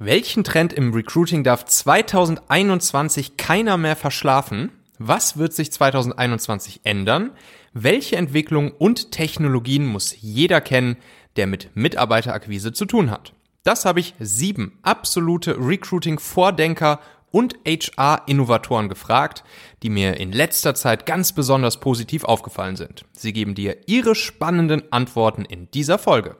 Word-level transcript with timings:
Welchen 0.00 0.42
Trend 0.42 0.72
im 0.72 0.92
Recruiting 0.92 1.44
darf 1.44 1.66
2021 1.66 3.36
keiner 3.36 3.76
mehr 3.76 3.94
verschlafen? 3.94 4.72
Was 4.98 5.38
wird 5.38 5.52
sich 5.52 5.70
2021 5.70 6.80
ändern? 6.82 7.30
Welche 7.74 8.16
Entwicklungen 8.16 8.72
und 8.72 9.12
Technologien 9.12 9.86
muss 9.86 10.16
jeder 10.20 10.60
kennen, 10.60 10.96
der 11.36 11.46
mit 11.46 11.76
Mitarbeiterakquise 11.76 12.72
zu 12.72 12.86
tun 12.86 13.08
hat? 13.08 13.34
Das 13.62 13.84
habe 13.84 14.00
ich 14.00 14.14
sieben 14.18 14.80
absolute 14.82 15.56
Recruiting-Vordenker 15.60 16.98
und 17.30 17.54
HR-Innovatoren 17.64 18.88
gefragt, 18.88 19.44
die 19.84 19.90
mir 19.90 20.18
in 20.18 20.32
letzter 20.32 20.74
Zeit 20.74 21.06
ganz 21.06 21.32
besonders 21.32 21.78
positiv 21.78 22.24
aufgefallen 22.24 22.74
sind. 22.74 23.04
Sie 23.12 23.32
geben 23.32 23.54
dir 23.54 23.76
ihre 23.86 24.16
spannenden 24.16 24.92
Antworten 24.92 25.44
in 25.44 25.70
dieser 25.70 25.98
Folge. 25.98 26.36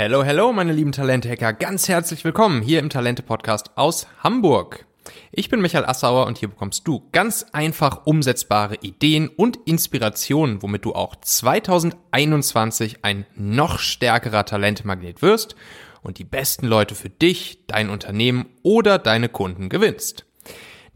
Hello, 0.00 0.22
hello, 0.22 0.52
meine 0.52 0.72
lieben 0.72 0.92
Talente-Hacker. 0.92 1.54
Ganz 1.54 1.88
herzlich 1.88 2.22
willkommen 2.22 2.62
hier 2.62 2.78
im 2.78 2.88
Talente-Podcast 2.88 3.72
aus 3.74 4.06
Hamburg. 4.22 4.86
Ich 5.32 5.48
bin 5.48 5.60
Michael 5.60 5.86
Assauer 5.86 6.28
und 6.28 6.38
hier 6.38 6.46
bekommst 6.46 6.86
du 6.86 7.08
ganz 7.10 7.46
einfach 7.50 8.06
umsetzbare 8.06 8.76
Ideen 8.80 9.26
und 9.26 9.56
Inspirationen, 9.64 10.62
womit 10.62 10.84
du 10.84 10.94
auch 10.94 11.16
2021 11.16 13.04
ein 13.04 13.26
noch 13.34 13.80
stärkerer 13.80 14.44
Talentemagnet 14.44 15.20
wirst 15.20 15.56
und 16.04 16.18
die 16.18 16.24
besten 16.24 16.68
Leute 16.68 16.94
für 16.94 17.10
dich, 17.10 17.66
dein 17.66 17.90
Unternehmen 17.90 18.46
oder 18.62 19.00
deine 19.00 19.28
Kunden 19.28 19.68
gewinnst. 19.68 20.26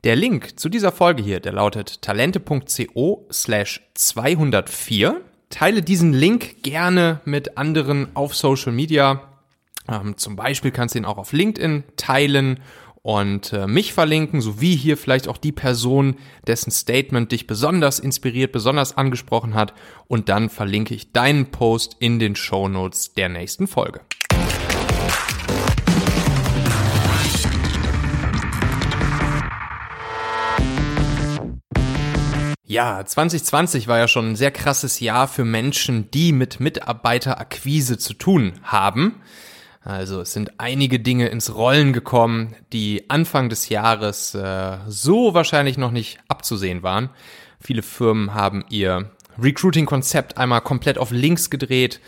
Der 0.05 0.15
Link 0.15 0.61
zu 0.61 0.69
dieser 0.69 0.93
Folge 0.93 1.25
hier, 1.25 1.41
der 1.41 1.55
lautet 1.55 2.03
talente.co 2.03 3.27
slash 3.33 3.81
204 3.95 5.23
teile 5.53 5.83
diesen 5.83 6.13
Link 6.13 6.63
gerne 6.65 7.21
mit 7.25 7.57
anderen 7.57 8.09
auf 8.15 8.35
Social 8.35 8.73
Media. 8.73 9.29
Ähm, 9.89 10.17
zum 10.17 10.35
Beispiel 10.35 10.73
kannst 10.73 10.95
du 10.95 10.99
ihn 10.99 11.05
auch 11.05 11.19
auf 11.19 11.33
LinkedIn 11.33 11.85
teilen 11.97 12.61
und 13.03 13.53
äh, 13.53 13.67
mich 13.67 13.93
verlinken, 13.93 14.41
sowie 14.41 14.77
hier 14.77 14.97
vielleicht 14.97 15.29
auch 15.29 15.37
die 15.37 15.53
Person, 15.53 16.17
dessen 16.47 16.71
Statement 16.71 17.33
dich 17.33 17.47
besonders 17.47 17.99
inspiriert, 17.99 18.53
besonders 18.53 18.97
angesprochen 18.97 19.55
hat. 19.55 19.75
Und 20.07 20.29
dann 20.29 20.49
verlinke 20.49 20.95
ich 20.95 21.13
deinen 21.13 21.47
Post 21.51 21.97
in 21.99 22.19
den 22.19 22.37
Show 22.37 22.69
Notes 22.69 23.13
der 23.13 23.29
nächsten 23.29 23.67
Folge. 23.67 24.01
Ja, 32.73 33.05
2020 33.05 33.87
war 33.87 33.99
ja 33.99 34.09
schon 34.09 34.31
ein 34.31 34.37
sehr 34.37 34.51
krasses 34.51 34.99
Jahr 34.99 35.29
für 35.29 35.45
Menschen, 35.45 36.11
die 36.11 36.33
mit 36.33 36.59
Mitarbeiterakquise 36.59 37.99
zu 37.99 38.15
tun 38.15 38.55
haben. 38.63 39.21
Also 39.83 40.23
es 40.23 40.33
sind 40.33 40.53
einige 40.57 40.99
Dinge 40.99 41.29
ins 41.29 41.55
Rollen 41.55 41.93
gekommen, 41.93 42.57
die 42.73 43.11
Anfang 43.11 43.51
des 43.51 43.69
Jahres 43.69 44.35
äh, 44.35 44.79
so 44.89 45.35
wahrscheinlich 45.35 45.77
noch 45.77 45.91
nicht 45.91 46.21
abzusehen 46.29 46.83
waren. 46.83 47.11
Viele 47.61 47.83
Firmen 47.83 48.33
haben 48.33 48.65
ihr 48.71 49.11
Recruiting-Konzept 49.39 50.39
einmal 50.39 50.63
komplett 50.63 50.97
auf 50.97 51.11
links 51.11 51.51
gedreht. 51.51 52.01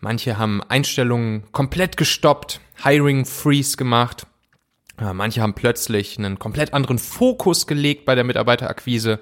Manche 0.00 0.38
haben 0.38 0.62
Einstellungen 0.62 1.42
komplett 1.52 1.98
gestoppt, 1.98 2.62
Hiring 2.82 3.26
Freeze 3.26 3.76
gemacht. 3.76 4.26
Äh, 4.98 5.12
manche 5.12 5.42
haben 5.42 5.52
plötzlich 5.52 6.16
einen 6.16 6.38
komplett 6.38 6.72
anderen 6.72 6.98
Fokus 6.98 7.66
gelegt 7.66 8.06
bei 8.06 8.14
der 8.14 8.24
Mitarbeiterakquise 8.24 9.20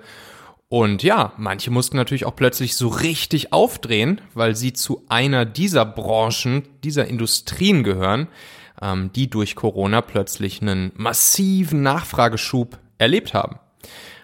und 0.69 1.05
ja, 1.05 1.33
manche 1.36 1.70
mussten 1.70 1.97
natürlich 1.97 2.27
auch 2.27 2.34
plötzlich 2.34 2.75
so 2.75 2.89
richtig 2.89 3.53
aufdrehen, 3.53 4.20
weil 4.34 4.56
sie 4.56 4.73
zu 4.73 5.05
einer 5.08 5.45
dieser 5.45 5.84
Branchen, 5.84 6.64
dieser 6.83 7.06
Industrien 7.06 7.84
gehören, 7.84 8.27
ähm, 8.83 9.11
die 9.14 9.31
durch 9.31 9.55
Corona 9.55 10.00
plötzlich 10.00 10.61
einen 10.61 10.91
massiven 10.97 11.83
Nachfrageschub 11.83 12.78
erlebt 12.98 13.33
haben. 13.33 13.58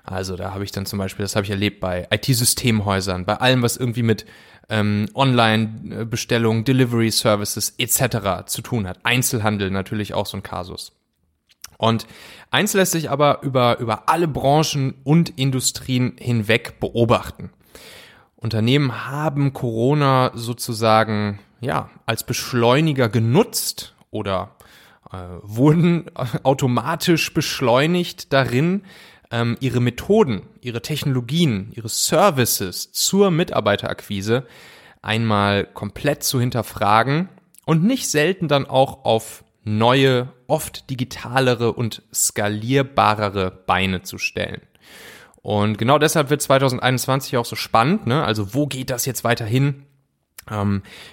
Also 0.04 0.36
da 0.36 0.52
habe 0.52 0.64
ich 0.64 0.72
dann 0.72 0.84
zum 0.84 0.98
Beispiel, 0.98 1.22
das 1.22 1.36
habe 1.36 1.44
ich 1.44 1.50
erlebt 1.50 1.78
bei 1.78 2.08
IT-Systemhäusern, 2.10 3.24
bei 3.24 3.36
allem, 3.36 3.62
was 3.62 3.76
irgendwie 3.76 4.02
mit 4.02 4.26
ähm, 4.68 5.08
Online-Bestellungen, 5.14 6.64
Delivery 6.64 7.12
Services 7.12 7.74
etc. 7.78 8.46
zu 8.46 8.62
tun 8.62 8.88
hat. 8.88 8.98
Einzelhandel 9.04 9.70
natürlich 9.70 10.12
auch 10.14 10.26
so 10.26 10.36
ein 10.38 10.42
Kasus. 10.42 10.92
Und 11.82 12.06
eins 12.52 12.74
lässt 12.74 12.92
sich 12.92 13.10
aber 13.10 13.42
über, 13.42 13.80
über 13.80 14.08
alle 14.08 14.28
Branchen 14.28 14.94
und 15.02 15.30
Industrien 15.30 16.14
hinweg 16.16 16.78
beobachten. 16.78 17.50
Unternehmen 18.36 19.08
haben 19.08 19.52
Corona 19.52 20.30
sozusagen, 20.32 21.40
ja, 21.60 21.90
als 22.06 22.22
Beschleuniger 22.22 23.08
genutzt 23.08 23.96
oder 24.12 24.54
äh, 25.12 25.16
wurden 25.42 26.04
automatisch 26.44 27.34
beschleunigt 27.34 28.32
darin, 28.32 28.84
ähm, 29.32 29.56
ihre 29.58 29.80
Methoden, 29.80 30.42
ihre 30.60 30.82
Technologien, 30.82 31.72
ihre 31.74 31.88
Services 31.88 32.92
zur 32.92 33.32
Mitarbeiterakquise 33.32 34.46
einmal 35.02 35.64
komplett 35.64 36.22
zu 36.22 36.38
hinterfragen 36.38 37.28
und 37.66 37.82
nicht 37.82 38.08
selten 38.08 38.46
dann 38.46 38.66
auch 38.66 39.04
auf 39.04 39.42
neue, 39.64 40.28
oft 40.52 40.90
digitalere 40.90 41.72
und 41.72 42.02
skalierbarere 42.12 43.50
Beine 43.50 44.02
zu 44.02 44.18
stellen. 44.18 44.60
Und 45.40 45.78
genau 45.78 45.98
deshalb 45.98 46.28
wird 46.28 46.42
2021 46.42 47.38
auch 47.38 47.46
so 47.46 47.56
spannend. 47.56 48.06
Ne? 48.06 48.22
Also 48.22 48.52
wo 48.54 48.66
geht 48.66 48.90
das 48.90 49.06
jetzt 49.06 49.24
weiterhin? 49.24 49.86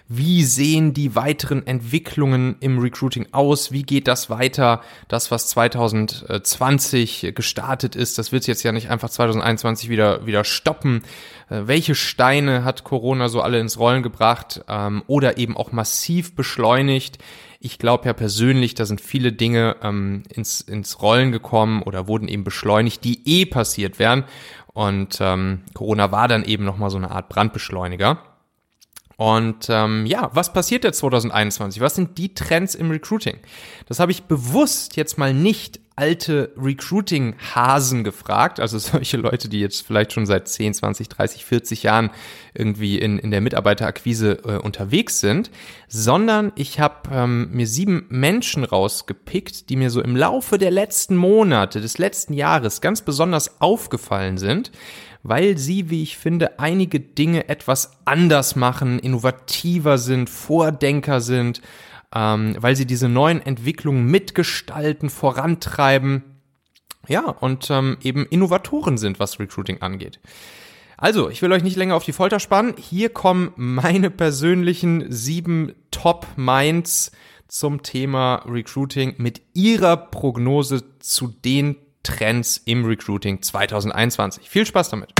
Wie 0.07 0.43
sehen 0.43 0.93
die 0.95 1.15
weiteren 1.15 1.65
Entwicklungen 1.67 2.55
im 2.61 2.79
Recruiting 2.79 3.27
aus? 3.31 3.71
Wie 3.71 3.83
geht 3.83 4.07
das 4.07 4.31
weiter? 4.31 4.81
Das, 5.07 5.29
was 5.29 5.47
2020 5.49 7.33
gestartet 7.35 7.95
ist, 7.95 8.17
das 8.17 8.31
wird 8.31 8.47
jetzt 8.47 8.63
ja 8.63 8.71
nicht 8.71 8.89
einfach 8.89 9.09
2021 9.09 9.87
wieder, 9.87 10.25
wieder 10.25 10.43
stoppen. 10.43 11.03
Äh, 11.49 11.61
welche 11.65 11.93
Steine 11.93 12.63
hat 12.63 12.83
Corona 12.83 13.29
so 13.29 13.41
alle 13.41 13.59
ins 13.59 13.77
Rollen 13.77 14.01
gebracht 14.01 14.61
ähm, 14.67 15.03
oder 15.05 15.37
eben 15.37 15.55
auch 15.55 15.71
massiv 15.71 16.35
beschleunigt? 16.35 17.19
Ich 17.59 17.77
glaube 17.77 18.05
ja 18.05 18.13
persönlich, 18.13 18.73
da 18.73 18.85
sind 18.85 19.01
viele 19.01 19.31
Dinge 19.31 19.75
ähm, 19.83 20.23
ins, 20.29 20.61
ins 20.61 21.01
Rollen 21.01 21.31
gekommen 21.31 21.83
oder 21.83 22.07
wurden 22.07 22.27
eben 22.27 22.43
beschleunigt, 22.43 23.03
die 23.03 23.21
eh 23.27 23.45
passiert 23.45 23.99
wären. 23.99 24.23
Und 24.73 25.19
ähm, 25.19 25.61
Corona 25.73 26.11
war 26.11 26.27
dann 26.27 26.45
eben 26.45 26.63
nochmal 26.63 26.89
so 26.89 26.97
eine 26.97 27.11
Art 27.11 27.29
Brandbeschleuniger. 27.29 28.23
Und 29.19 29.67
ähm, 29.67 30.05
ja, 30.05 30.29
was 30.33 30.53
passiert 30.53 30.85
jetzt 30.85 30.99
2021? 30.99 31.81
Was 31.81 31.93
sind 31.93 32.17
die 32.17 32.33
Trends 32.33 32.73
im 32.73 32.89
Recruiting? 32.89 33.37
Das 33.85 33.99
habe 33.99 34.13
ich 34.13 34.23
bewusst 34.23 34.95
jetzt 34.95 35.17
mal 35.17 35.33
nicht 35.33 35.81
alte 35.99 36.53
Recruiting-Hasen 36.57 38.05
gefragt, 38.05 38.61
also 38.61 38.77
solche 38.79 39.17
Leute, 39.17 39.49
die 39.49 39.59
jetzt 39.59 39.85
vielleicht 39.85 40.13
schon 40.13 40.25
seit 40.25 40.47
10, 40.47 40.73
20, 40.73 41.09
30, 41.09 41.43
40 41.43 41.83
Jahren 41.83 42.09
irgendwie 42.53 42.97
in, 42.97 43.19
in 43.19 43.31
der 43.31 43.41
Mitarbeiterakquise 43.41 44.39
äh, 44.45 44.57
unterwegs 44.57 45.19
sind, 45.19 45.51
sondern 45.89 46.53
ich 46.55 46.79
habe 46.79 47.09
ähm, 47.11 47.49
mir 47.51 47.67
sieben 47.67 48.05
Menschen 48.09 48.63
rausgepickt, 48.63 49.69
die 49.69 49.75
mir 49.75 49.89
so 49.89 50.01
im 50.01 50.15
Laufe 50.15 50.57
der 50.57 50.71
letzten 50.71 51.17
Monate, 51.17 51.81
des 51.81 51.97
letzten 51.97 52.33
Jahres 52.33 52.79
ganz 52.79 53.01
besonders 53.01 53.59
aufgefallen 53.59 54.37
sind 54.37 54.71
weil 55.21 55.57
sie, 55.57 55.89
wie 55.89 56.01
ich 56.01 56.17
finde, 56.17 56.59
einige 56.59 57.01
Dinge 57.01 57.49
etwas 57.49 57.91
anders 58.05 58.55
machen, 58.55 58.99
innovativer 58.99 59.97
sind, 59.97 60.29
Vordenker 60.29 61.19
sind, 61.19 61.61
ähm, 62.13 62.55
weil 62.59 62.75
sie 62.75 62.85
diese 62.85 63.09
neuen 63.09 63.41
Entwicklungen 63.41 64.05
mitgestalten, 64.05 65.09
vorantreiben, 65.09 66.23
ja, 67.07 67.21
und 67.29 67.69
ähm, 67.71 67.97
eben 68.01 68.25
Innovatoren 68.25 68.97
sind, 68.97 69.19
was 69.19 69.39
Recruiting 69.39 69.81
angeht. 69.81 70.19
Also, 70.97 71.29
ich 71.29 71.41
will 71.41 71.51
euch 71.53 71.63
nicht 71.63 71.77
länger 71.77 71.95
auf 71.95 72.03
die 72.03 72.11
Folter 72.11 72.39
spannen. 72.39 72.75
Hier 72.77 73.09
kommen 73.09 73.53
meine 73.55 74.09
persönlichen 74.09 75.11
sieben 75.11 75.73
Top-Minds 75.91 77.11
zum 77.47 77.83
Thema 77.83 78.43
Recruiting 78.45 79.15
mit 79.17 79.41
ihrer 79.53 79.97
Prognose 79.97 80.99
zu 80.99 81.27
den 81.27 81.77
Trends 82.03 82.61
im 82.65 82.85
Recruiting 82.85 83.41
2021. 83.41 84.49
Viel 84.49 84.65
Spaß 84.65 84.89
damit! 84.89 85.13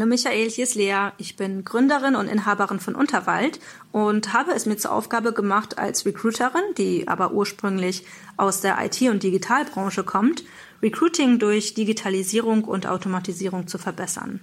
Hallo 0.00 0.10
Michael, 0.10 0.50
hier 0.50 0.64
ist 0.64 0.74
Lea. 0.74 1.10
Ich 1.18 1.36
bin 1.36 1.64
Gründerin 1.64 2.16
und 2.16 2.26
Inhaberin 2.26 2.80
von 2.80 2.96
Unterwald 2.96 3.60
und 3.92 4.32
habe 4.32 4.50
es 4.50 4.66
mir 4.66 4.76
zur 4.76 4.90
Aufgabe 4.90 5.32
gemacht, 5.32 5.78
als 5.78 6.04
Recruiterin, 6.04 6.74
die 6.76 7.06
aber 7.06 7.30
ursprünglich 7.30 8.04
aus 8.36 8.60
der 8.60 8.84
IT- 8.84 9.08
und 9.08 9.22
Digitalbranche 9.22 10.02
kommt, 10.02 10.42
Recruiting 10.82 11.38
durch 11.38 11.74
Digitalisierung 11.74 12.64
und 12.64 12.88
Automatisierung 12.88 13.68
zu 13.68 13.78
verbessern. 13.78 14.40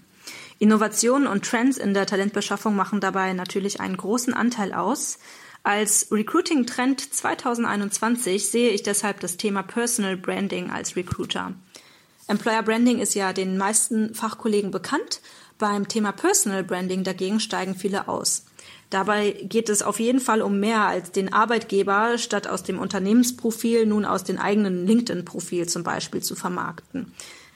Innovationen 0.58 1.28
und 1.28 1.44
Trends 1.44 1.78
in 1.78 1.94
der 1.94 2.06
Talentbeschaffung 2.06 2.74
machen 2.74 3.02
dabei 3.02 3.34
natürlich 3.34 3.82
einen 3.82 3.98
großen 3.98 4.34
Anteil 4.34 4.72
aus. 4.72 5.20
Als 5.64 6.08
Recruiting-Trend 6.14 7.14
2021 7.14 8.50
sehe 8.50 8.70
ich 8.70 8.84
deshalb 8.84 9.20
das 9.20 9.36
Thema 9.36 9.64
Personal 9.64 10.16
Branding 10.16 10.72
als 10.72 10.96
Recruiter. 10.96 11.56
Employer 12.32 12.64
Branding 12.64 13.00
ist 13.00 13.14
ja 13.14 13.34
den 13.34 13.58
meisten 13.58 14.16
Fachkollegen 14.16 14.72
bekannt 14.72 15.20
beim 15.58 15.90
Thema 15.90 16.14
Personal 16.14 16.64
Branding 16.64 17.04
dagegen 17.04 17.42
steigen 17.42 17.76
viele 17.76 18.08
aus. 18.08 18.46
Dabei 18.90 19.32
geht 19.32 19.68
es 19.68 19.82
auf 19.82 20.00
jeden 20.00 20.22
Fall 20.22 20.42
um 20.42 20.58
mehr 20.62 20.86
als 20.88 21.12
den 21.12 21.34
Arbeitgeber 21.34 22.18
statt 22.18 22.48
aus 22.48 22.64
dem 22.64 22.80
Unternehmensprofil 22.80 23.86
nun 23.86 24.06
aus 24.06 24.24
den 24.24 24.40
eigenen 24.40 24.88
LinkedIn-Profil 24.88 25.68
zum 25.68 25.84
Beispiel 25.84 26.24
zu 26.24 26.36
vermarkten. 26.36 27.12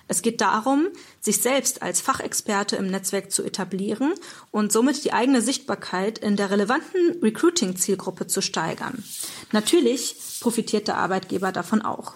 Es 0.09 0.21
geht 0.21 0.41
darum, 0.41 0.87
sich 1.21 1.41
selbst 1.41 1.81
als 1.81 2.01
Fachexperte 2.01 2.75
im 2.75 2.87
Netzwerk 2.87 3.31
zu 3.31 3.43
etablieren 3.43 4.13
und 4.51 4.73
somit 4.73 5.05
die 5.05 5.13
eigene 5.13 5.41
Sichtbarkeit 5.41 6.17
in 6.17 6.35
der 6.35 6.51
relevanten 6.51 7.21
Recruiting-Zielgruppe 7.23 8.27
zu 8.27 8.41
steigern. 8.41 9.05
Natürlich 9.53 10.17
profitiert 10.41 10.89
der 10.89 10.97
Arbeitgeber 10.97 11.53
davon 11.53 11.81
auch. 11.81 12.15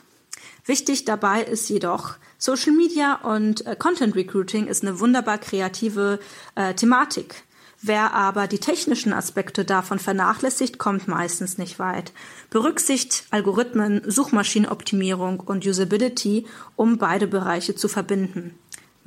Wichtig 0.70 1.04
dabei 1.04 1.42
ist 1.42 1.68
jedoch, 1.68 2.18
Social 2.38 2.74
Media 2.74 3.16
und 3.24 3.66
äh, 3.66 3.76
Content 3.76 4.16
Recruiting 4.16 4.68
ist 4.68 4.84
eine 4.84 5.00
wunderbar 5.00 5.40
kreative 5.40 6.20
äh, 6.54 6.76
Thematik. 6.76 7.44
Wer 7.82 8.14
aber 8.14 8.46
die 8.46 8.60
technischen 8.60 9.12
Aspekte 9.12 9.66
davon 9.66 9.98
vernachlässigt, 9.98 10.78
kommt 10.78 11.08
meistens 11.08 11.58
nicht 11.58 11.80
weit. 11.80 12.14
Berücksicht 12.52 13.24
Algorithmen, 13.32 14.04
Suchmaschinenoptimierung 14.06 15.40
und 15.40 15.66
Usability, 15.66 16.46
um 16.76 17.00
beide 17.00 17.26
Bereiche 17.26 17.74
zu 17.74 17.88
verbinden. 17.88 18.54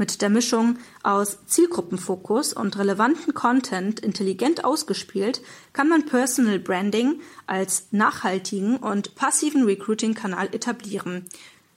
Mit 0.03 0.21
der 0.21 0.31
Mischung 0.31 0.79
aus 1.05 1.39
Zielgruppenfokus 1.47 2.55
und 2.55 2.77
relevanten 2.77 3.35
Content 3.35 4.01
intelligent 4.01 4.65
ausgespielt, 4.65 5.43
kann 5.73 5.89
man 5.89 6.07
Personal 6.07 6.59
Branding 6.59 7.21
als 7.47 7.87
nachhaltigen 7.93 8.79
und 8.79 9.15
passiven 9.15 9.63
Recruiting-Kanal 9.63 10.53
etablieren. 10.53 11.27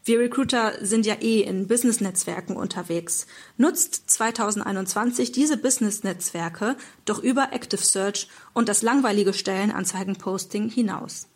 Wir 0.06 0.20
Recruiter 0.20 0.74
sind 0.84 1.06
ja 1.06 1.22
eh 1.22 1.42
in 1.42 1.68
Business-Netzwerken 1.68 2.58
unterwegs. 2.58 3.28
Nutzt 3.58 4.10
2021 4.10 5.32
diese 5.32 5.58
Business-Netzwerke 5.58 6.78
doch 7.06 7.22
über 7.22 7.54
Active 7.54 7.84
Search 7.84 8.28
und 8.54 8.70
das 8.70 8.82
langweilige 8.82 9.34
Stellenanzeigen-Posting 9.34 10.70
hinaus. 10.70 11.28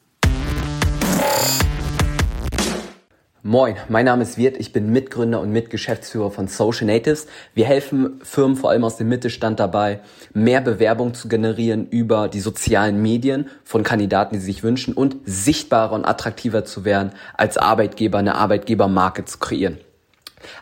Moin, 3.42 3.78
mein 3.88 4.04
Name 4.04 4.24
ist 4.24 4.38
Wirt, 4.38 4.58
ich 4.58 4.74
bin 4.74 4.92
Mitgründer 4.92 5.40
und 5.40 5.54
Mitgeschäftsführer 5.54 6.30
von 6.30 6.50
Social 6.50 6.88
Natives. 6.88 7.26
Wir 7.54 7.64
helfen 7.64 8.20
Firmen 8.22 8.58
vor 8.58 8.70
allem 8.70 8.84
aus 8.84 8.98
dem 8.98 9.08
Mittelstand 9.08 9.62
dabei, 9.62 10.02
mehr 10.34 10.60
Bewerbung 10.60 11.14
zu 11.14 11.30
generieren 11.30 11.88
über 11.90 12.28
die 12.28 12.42
sozialen 12.42 13.02
Medien 13.02 13.48
von 13.64 13.84
Kandidaten, 13.84 14.36
die 14.36 14.42
sie 14.42 14.48
sich 14.48 14.62
wünschen 14.64 14.94
und 14.94 15.16
sichtbarer 15.24 15.94
und 15.94 16.04
attraktiver 16.04 16.66
zu 16.66 16.84
werden, 16.84 17.12
als 17.34 17.58
Arbeitgeber 17.58 18.18
eine 18.18 18.36
Arbeitgebermarke 18.36 19.24
zu 19.24 19.38
kreieren. 19.38 19.78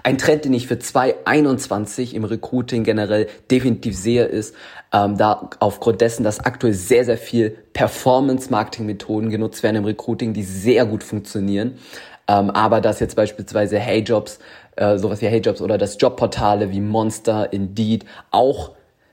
Ein 0.04 0.20
Trend, 0.20 0.46
den 0.46 0.54
ich 0.54 0.68
für 0.68 0.78
2021 0.78 2.14
im 2.14 2.26
Recruiting 2.26 2.84
generell 2.84 3.28
definitiv 3.50 3.98
sehe, 3.98 4.26
ist, 4.26 4.54
ähm, 4.94 5.18
da 5.18 5.50
aufgrund 5.60 6.02
dessen, 6.02 6.24
dass 6.24 6.40
aktuell 6.40 6.74
sehr, 6.74 7.06
sehr 7.06 7.18
viel 7.18 7.58
Performance-Marketing-Methoden 7.74 9.30
genutzt 9.30 9.64
werden 9.64 9.78
im 9.78 9.86
Recruiting, 9.86 10.34
die 10.34 10.44
sehr 10.44 10.86
gut 10.86 11.04
funktionieren, 11.04 11.78
ähm, 12.28 12.50
aber 12.50 12.82
dass 12.82 13.00
jetzt 13.00 13.16
beispielsweise 13.16 13.80
HeyJobs, 13.80 14.40
äh, 14.76 14.98
sowas 14.98 15.22
wie 15.22 15.28
HeyJobs 15.28 15.62
oder 15.62 15.78
das 15.78 15.98
Jobportale 16.00 16.72
wie 16.72 16.82
Monster, 16.82 17.52
Indeed 17.54 18.06
auch 18.32 18.72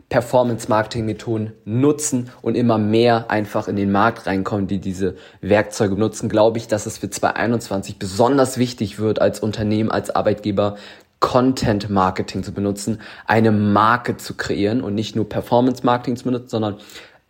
Performance-Marketing-Methoden 0.09 1.53
nutzen 1.65 2.31
und 2.43 2.57
immer 2.57 2.79
mehr 2.79 3.31
einfach 3.31 3.69
in 3.69 3.77
den 3.77 3.91
Markt 3.91 4.27
reinkommen, 4.27 4.67
die 4.67 4.79
diese 4.79 5.17
Werkzeuge 5.41 5.97
nutzen, 5.97 6.29
glaube 6.29 6.59
ich, 6.59 6.69
dass 6.69 6.87
es 6.87 6.99
für 6.99 7.11
2021 7.11 7.99
besonders 7.99 8.59
wichtig 8.59 8.99
wird, 8.99 9.21
als 9.21 9.41
Unternehmen, 9.41 9.91
als 9.91 10.15
Arbeitgeber 10.15 10.77
Content 11.21 11.89
Marketing 11.89 12.45
zu 12.45 12.53
benutzen, 12.53 13.01
eine 13.27 13.51
Marke 13.51 14.19
zu 14.19 14.35
kreieren 14.35 14.83
und 14.83 14.95
nicht 14.95 15.17
nur 15.17 15.29
Performance 15.29 15.85
Marketing 15.85 16.17
zu 16.17 16.25
benutzen, 16.25 16.49
sondern 16.51 16.77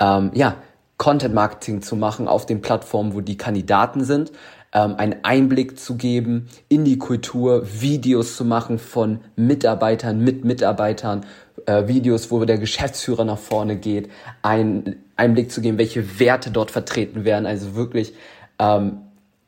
ähm, 0.01 0.33
ja, 0.35 0.57
Content 0.97 1.35
Marketing 1.35 1.81
zu 1.81 1.95
machen 1.95 2.27
auf 2.27 2.45
den 2.45 2.61
Plattformen, 2.61 3.15
wo 3.15 3.21
die 3.21 3.37
Kandidaten 3.37 4.05
sind, 4.05 4.33
ähm, 4.75 4.97
einen 4.97 5.17
Einblick 5.23 5.79
zu 5.79 5.97
geben 5.97 6.49
in 6.69 6.85
die 6.85 6.99
Kultur, 6.99 7.67
Videos 7.81 8.37
zu 8.37 8.45
machen 8.45 8.79
von 8.79 9.21
Mitarbeitern 9.37 10.19
mit 10.21 10.45
Mitarbeitern, 10.45 11.25
äh, 11.67 11.87
Videos, 11.87 12.31
wo 12.31 12.45
der 12.45 12.59
Geschäftsführer 12.59 13.25
nach 13.25 13.39
vorne 13.39 13.77
geht, 13.77 14.11
einen 14.43 14.97
Einblick 15.17 15.51
zu 15.51 15.61
geben, 15.61 15.79
welche 15.79 16.19
Werte 16.19 16.51
dort 16.51 16.71
vertreten 16.71 17.25
werden. 17.25 17.47
Also 17.47 17.77
wirklich 17.77 18.13
ähm, 18.59 18.99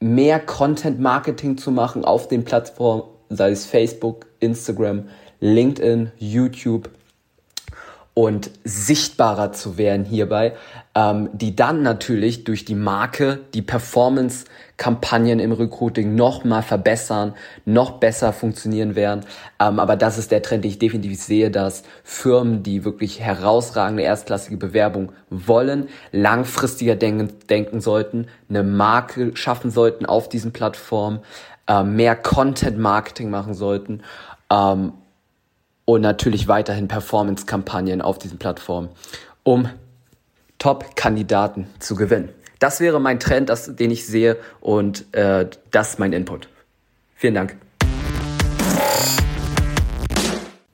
mehr 0.00 0.40
Content 0.40 1.00
Marketing 1.00 1.58
zu 1.58 1.70
machen 1.70 2.04
auf 2.04 2.28
den 2.28 2.44
Plattformen, 2.44 3.02
sei 3.28 3.50
es 3.50 3.66
Facebook, 3.66 4.26
Instagram, 4.40 5.08
LinkedIn, 5.40 6.12
YouTube, 6.18 6.88
und 8.18 8.50
sichtbarer 8.64 9.52
zu 9.52 9.76
werden 9.76 10.06
hierbei, 10.06 10.54
ähm, 10.94 11.28
die 11.34 11.54
dann 11.54 11.82
natürlich 11.82 12.44
durch 12.44 12.64
die 12.64 12.74
Marke 12.74 13.40
die 13.52 13.60
Performance-Kampagnen 13.60 15.38
im 15.38 15.52
Recruiting 15.52 16.14
noch 16.14 16.42
mal 16.42 16.62
verbessern, 16.62 17.34
noch 17.66 17.98
besser 17.98 18.32
funktionieren 18.32 18.94
werden. 18.94 19.26
Ähm, 19.60 19.78
aber 19.78 19.96
das 19.96 20.16
ist 20.16 20.30
der 20.30 20.40
Trend, 20.40 20.64
den 20.64 20.70
ich 20.70 20.78
definitiv 20.78 21.20
sehe, 21.22 21.50
dass 21.50 21.82
Firmen, 22.04 22.62
die 22.62 22.86
wirklich 22.86 23.20
herausragende 23.20 24.02
erstklassige 24.02 24.56
Bewerbung 24.56 25.12
wollen, 25.28 25.90
langfristiger 26.10 26.96
denken, 26.96 27.34
denken 27.50 27.82
sollten, 27.82 28.28
eine 28.48 28.62
Marke 28.62 29.36
schaffen 29.36 29.70
sollten 29.70 30.06
auf 30.06 30.30
diesen 30.30 30.54
Plattformen, 30.54 31.20
äh, 31.68 31.82
mehr 31.82 32.16
Content-Marketing 32.16 33.28
machen 33.28 33.52
sollten 33.52 34.00
ähm, 34.50 34.92
und 35.86 36.02
natürlich 36.02 36.48
weiterhin 36.48 36.88
Performance-Kampagnen 36.88 38.02
auf 38.02 38.18
diesen 38.18 38.38
Plattformen, 38.38 38.90
um 39.42 39.70
Top-Kandidaten 40.58 41.68
zu 41.78 41.94
gewinnen. 41.94 42.28
Das 42.58 42.80
wäre 42.80 43.00
mein 43.00 43.20
Trend, 43.20 43.48
das, 43.48 43.74
den 43.74 43.90
ich 43.90 44.06
sehe 44.06 44.36
und 44.60 45.14
äh, 45.14 45.48
das 45.70 45.90
ist 45.90 45.98
mein 45.98 46.12
Input. 46.12 46.48
Vielen 47.14 47.34
Dank. 47.34 47.56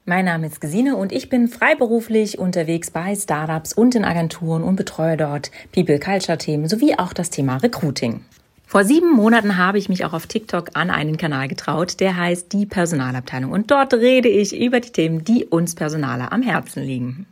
Mein 0.04 0.24
Name 0.24 0.48
ist 0.48 0.60
Gesine 0.60 0.96
und 0.96 1.12
ich 1.12 1.28
bin 1.28 1.46
freiberuflich 1.46 2.38
unterwegs 2.38 2.90
bei 2.90 3.14
Startups 3.14 3.72
und 3.72 3.94
in 3.94 4.04
Agenturen 4.04 4.64
und 4.64 4.76
betreue 4.76 5.16
dort 5.16 5.50
People-Culture-Themen 5.72 6.68
sowie 6.68 6.96
auch 6.98 7.12
das 7.12 7.30
Thema 7.30 7.58
Recruiting. 7.58 8.24
Vor 8.72 8.84
sieben 8.84 9.12
Monaten 9.12 9.58
habe 9.58 9.76
ich 9.76 9.90
mich 9.90 10.06
auch 10.06 10.14
auf 10.14 10.26
TikTok 10.26 10.70
an 10.72 10.88
einen 10.88 11.18
Kanal 11.18 11.46
getraut, 11.46 12.00
der 12.00 12.16
heißt 12.16 12.50
Die 12.54 12.64
Personalabteilung. 12.64 13.52
Und 13.52 13.70
dort 13.70 13.92
rede 13.92 14.30
ich 14.30 14.58
über 14.58 14.80
die 14.80 14.88
Themen, 14.88 15.24
die 15.24 15.44
uns 15.44 15.74
Personaler 15.74 16.32
am 16.32 16.40
Herzen 16.40 16.82
liegen. 16.82 17.26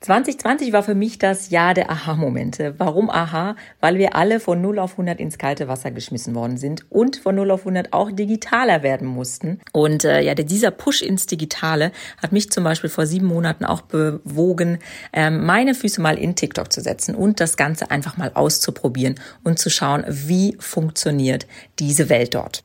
2020 0.00 0.74
war 0.74 0.82
für 0.82 0.94
mich 0.94 1.18
das 1.18 1.48
Jahr 1.48 1.72
der 1.72 1.90
Aha-Momente. 1.90 2.74
Warum 2.76 3.08
Aha? 3.08 3.56
Weil 3.80 3.96
wir 3.96 4.14
alle 4.14 4.40
von 4.40 4.60
0 4.60 4.78
auf 4.78 4.92
100 4.92 5.18
ins 5.18 5.38
kalte 5.38 5.68
Wasser 5.68 5.90
geschmissen 5.90 6.34
worden 6.34 6.58
sind 6.58 6.84
und 6.90 7.16
von 7.16 7.34
0 7.34 7.50
auf 7.50 7.60
100 7.60 7.94
auch 7.94 8.12
digitaler 8.12 8.82
werden 8.82 9.08
mussten. 9.08 9.58
Und 9.72 10.04
äh, 10.04 10.20
ja, 10.20 10.34
dieser 10.34 10.70
Push 10.70 11.00
ins 11.00 11.26
Digitale 11.26 11.92
hat 12.20 12.30
mich 12.30 12.50
zum 12.50 12.62
Beispiel 12.62 12.90
vor 12.90 13.06
sieben 13.06 13.26
Monaten 13.26 13.64
auch 13.64 13.80
bewogen, 13.80 14.78
ähm, 15.14 15.46
meine 15.46 15.74
Füße 15.74 16.00
mal 16.00 16.18
in 16.18 16.36
TikTok 16.36 16.70
zu 16.70 16.82
setzen 16.82 17.14
und 17.14 17.40
das 17.40 17.56
Ganze 17.56 17.90
einfach 17.90 18.18
mal 18.18 18.30
auszuprobieren 18.34 19.14
und 19.44 19.58
zu 19.58 19.70
schauen, 19.70 20.04
wie 20.08 20.56
funktioniert 20.60 21.46
diese 21.78 22.10
Welt 22.10 22.34
dort. 22.34 22.64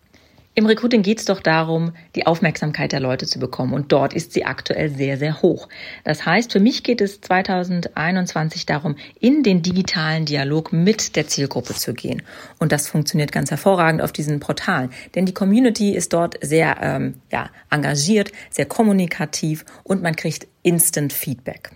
Im 0.53 0.65
Recruiting 0.65 1.01
geht 1.01 1.19
es 1.19 1.25
doch 1.25 1.39
darum, 1.39 1.93
die 2.13 2.27
Aufmerksamkeit 2.27 2.91
der 2.91 2.99
Leute 2.99 3.25
zu 3.25 3.39
bekommen 3.39 3.71
und 3.71 3.93
dort 3.93 4.13
ist 4.13 4.33
sie 4.33 4.43
aktuell 4.43 4.89
sehr, 4.89 5.17
sehr 5.17 5.41
hoch. 5.41 5.69
Das 6.03 6.25
heißt, 6.25 6.51
für 6.51 6.59
mich 6.59 6.83
geht 6.83 6.99
es 6.99 7.21
2021 7.21 8.65
darum, 8.65 8.97
in 9.21 9.43
den 9.43 9.61
digitalen 9.61 10.25
Dialog 10.25 10.73
mit 10.73 11.15
der 11.15 11.25
Zielgruppe 11.25 11.73
zu 11.73 11.93
gehen. 11.93 12.21
Und 12.59 12.73
das 12.73 12.89
funktioniert 12.89 13.31
ganz 13.31 13.49
hervorragend 13.49 14.01
auf 14.01 14.11
diesen 14.11 14.41
Portalen, 14.41 14.89
denn 15.15 15.25
die 15.25 15.33
Community 15.33 15.95
ist 15.95 16.11
dort 16.11 16.37
sehr 16.41 16.75
ähm, 16.81 17.21
ja, 17.31 17.49
engagiert, 17.69 18.33
sehr 18.49 18.65
kommunikativ 18.65 19.63
und 19.83 20.03
man 20.03 20.17
kriegt 20.17 20.47
Instant 20.63 21.13
Feedback. 21.13 21.71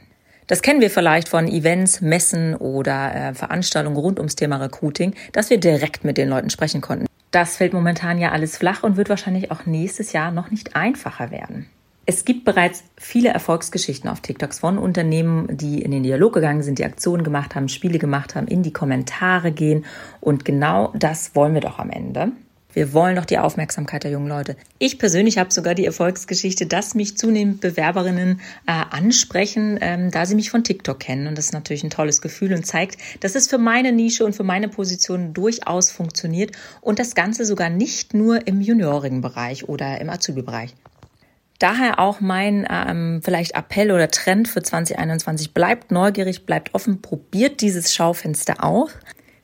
Das 0.47 0.61
kennen 0.61 0.81
wir 0.81 0.91
vielleicht 0.91 1.29
von 1.29 1.47
Events, 1.47 2.01
Messen 2.01 2.55
oder 2.55 3.15
äh, 3.15 3.33
Veranstaltungen 3.33 3.95
rund 3.95 4.19
ums 4.19 4.35
Thema 4.35 4.57
Recruiting, 4.57 5.15
dass 5.31 5.49
wir 5.49 5.59
direkt 5.59 6.03
mit 6.03 6.17
den 6.17 6.27
Leuten 6.27 6.49
sprechen 6.49 6.81
konnten. 6.81 7.05
Das 7.31 7.57
fällt 7.57 7.73
momentan 7.73 8.17
ja 8.17 8.31
alles 8.31 8.57
flach 8.57 8.83
und 8.83 8.97
wird 8.97 9.09
wahrscheinlich 9.09 9.51
auch 9.51 9.65
nächstes 9.65 10.13
Jahr 10.13 10.31
noch 10.31 10.51
nicht 10.51 10.75
einfacher 10.75 11.31
werden. 11.31 11.67
Es 12.07 12.23
gibt 12.23 12.45
bereits 12.45 12.83
viele 12.97 13.29
Erfolgsgeschichten 13.29 14.09
auf 14.09 14.19
TikToks 14.19 14.59
von 14.59 14.77
Unternehmen, 14.77 15.57
die 15.57 15.81
in 15.81 15.89
den 15.89 16.03
Dialog 16.03 16.33
gegangen 16.33 16.61
sind, 16.61 16.77
die 16.77 16.85
Aktionen 16.85 17.23
gemacht 17.23 17.55
haben, 17.55 17.67
Spiele 17.67 17.97
gemacht 17.97 18.35
haben, 18.35 18.47
in 18.47 18.61
die 18.61 18.73
Kommentare 18.73 19.51
gehen. 19.51 19.85
Und 20.21 20.45
genau 20.45 20.93
das 20.95 21.35
wollen 21.35 21.55
wir 21.55 21.61
doch 21.61 21.79
am 21.79 21.89
Ende. 21.89 22.31
Wir 22.75 22.91
wollen 22.91 23.15
doch 23.15 23.23
die 23.23 23.37
Aufmerksamkeit 23.37 24.03
der 24.03 24.11
jungen 24.11 24.27
Leute. 24.27 24.57
Ich 24.79 24.99
persönlich 24.99 25.37
habe 25.37 25.51
sogar 25.51 25.75
die 25.75 25.85
Erfolgsgeschichte, 25.85 26.65
dass 26.65 26.93
mich 26.93 27.17
zunehmend 27.17 27.61
Bewerberinnen 27.61 28.41
äh, 28.67 28.73
ansprechen, 28.91 29.79
ähm, 29.79 30.11
da 30.11 30.25
sie 30.25 30.35
mich 30.35 30.49
von 30.49 30.65
TikTok 30.65 30.99
kennen. 30.99 31.27
Und 31.27 31.37
das 31.37 31.45
ist 31.45 31.53
natürlich 31.53 31.85
ein 31.85 31.89
tolles 31.89 32.21
Gefühl 32.21 32.53
und 32.53 32.65
zeigt, 32.65 32.97
dass 33.21 33.35
es 33.35 33.47
für 33.47 33.59
meine 33.59 33.93
Nische 33.93 34.25
und 34.25 34.35
für 34.35 34.43
meine 34.43 34.67
Position 34.67 35.33
durchaus 35.33 35.89
funktioniert 35.89 36.51
und 36.81 36.99
das 36.99 37.15
Ganze 37.15 37.45
sogar 37.45 37.69
nicht 37.69 38.13
nur 38.13 38.45
im 38.45 38.59
juniorigen 38.59 39.21
Bereich 39.21 39.69
oder 39.69 40.01
im 40.01 40.09
Azubi-Bereich. 40.09 40.75
Daher 41.59 41.99
auch 41.99 42.19
mein 42.19 42.67
ähm, 42.69 43.21
vielleicht 43.23 43.55
Appell 43.55 43.91
oder 43.91 44.11
Trend 44.11 44.49
für 44.49 44.61
2021. 44.61 45.53
Bleibt 45.53 45.91
neugierig, 45.91 46.45
bleibt 46.45 46.73
offen, 46.73 47.01
probiert 47.01 47.61
dieses 47.61 47.93
Schaufenster 47.93 48.61
aus. 48.65 48.91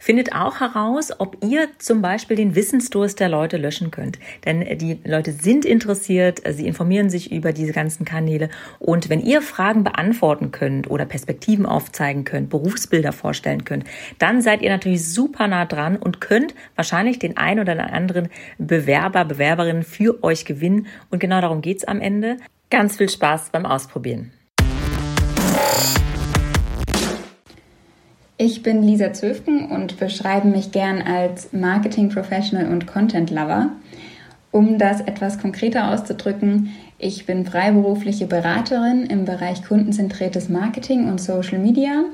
Findet 0.01 0.34
auch 0.34 0.60
heraus, 0.60 1.12
ob 1.20 1.38
ihr 1.43 1.67
zum 1.77 2.01
Beispiel 2.01 2.36
den 2.36 2.55
Wissensdurst 2.55 3.20
der 3.20 3.29
Leute 3.29 3.58
löschen 3.58 3.91
könnt. 3.91 4.17
Denn 4.46 4.63
äh, 4.63 4.75
die 4.75 5.00
Leute 5.05 5.31
sind 5.31 5.63
interessiert, 5.63 6.43
äh, 6.43 6.53
sie 6.53 6.65
informieren 6.65 7.12
sich 7.12 7.31
über 7.31 7.53
diese 7.53 7.72
ganzen 7.72 8.03
Kanäle. 8.03 8.50
Und 8.79 9.10
wenn 9.10 9.22
ihr 9.22 9.43
Fragen 9.43 9.84
beantworten 9.84 10.50
könnt 10.50 10.89
oder 10.89 11.05
Perspektiven 11.05 11.67
aufzeigen 11.67 12.24
könnt, 12.24 12.50
Berufsbilder 12.50 13.12
vorstellen 13.12 13.63
könnt, 13.63 13.84
dann 14.17 14.41
seid 14.41 14.63
ihr 14.63 14.72
natürlich 14.72 15.08
super 15.08 15.48
nah 15.48 15.65
dran 15.65 15.98
und 15.98 16.20
könnt 16.20 16.55
wahrscheinlich 16.75 17.20
den 17.20 17.38
einen 17.38 17.60
oder 17.60 17.93
anderen 17.93 18.29
Bewerber, 18.58 19.24
Bewerberin 19.24 19.84
für 19.84 20.24
euch 20.24 20.46
gewinnen. 20.46 20.88
Und 21.12 21.20
genau 21.20 21.41
darum 21.41 21.62
geht's 21.62 21.84
am 21.84 22.01
Ende. 22.01 22.38
Ganz 22.72 22.98
viel 22.98 23.08
Spaß 23.08 23.51
beim 23.51 23.67
Ausprobieren. 23.67 24.31
Ich 28.44 28.64
bin 28.64 28.82
Lisa 28.82 29.14
Zöfken 29.14 29.68
und 29.68 30.00
beschreibe 30.00 30.48
mich 30.48 30.72
gern 30.72 31.04
als 31.04 31.54
Marketing 31.54 32.10
Professional 32.10 32.74
und 32.74 32.88
Content 32.88 33.30
Lover. 33.30 33.70
Um 34.50 34.80
das 34.80 35.00
etwas 35.00 35.38
konkreter 35.38 35.92
auszudrücken, 35.94 36.72
ich 36.98 37.28
bin 37.28 37.46
freiberufliche 37.46 38.26
Beraterin 38.26 39.06
im 39.06 39.26
Bereich 39.26 39.64
kundenzentriertes 39.64 40.50
Marketing 40.50 41.08
und 41.08 41.22
Social 41.22 41.60
Media 41.60 42.06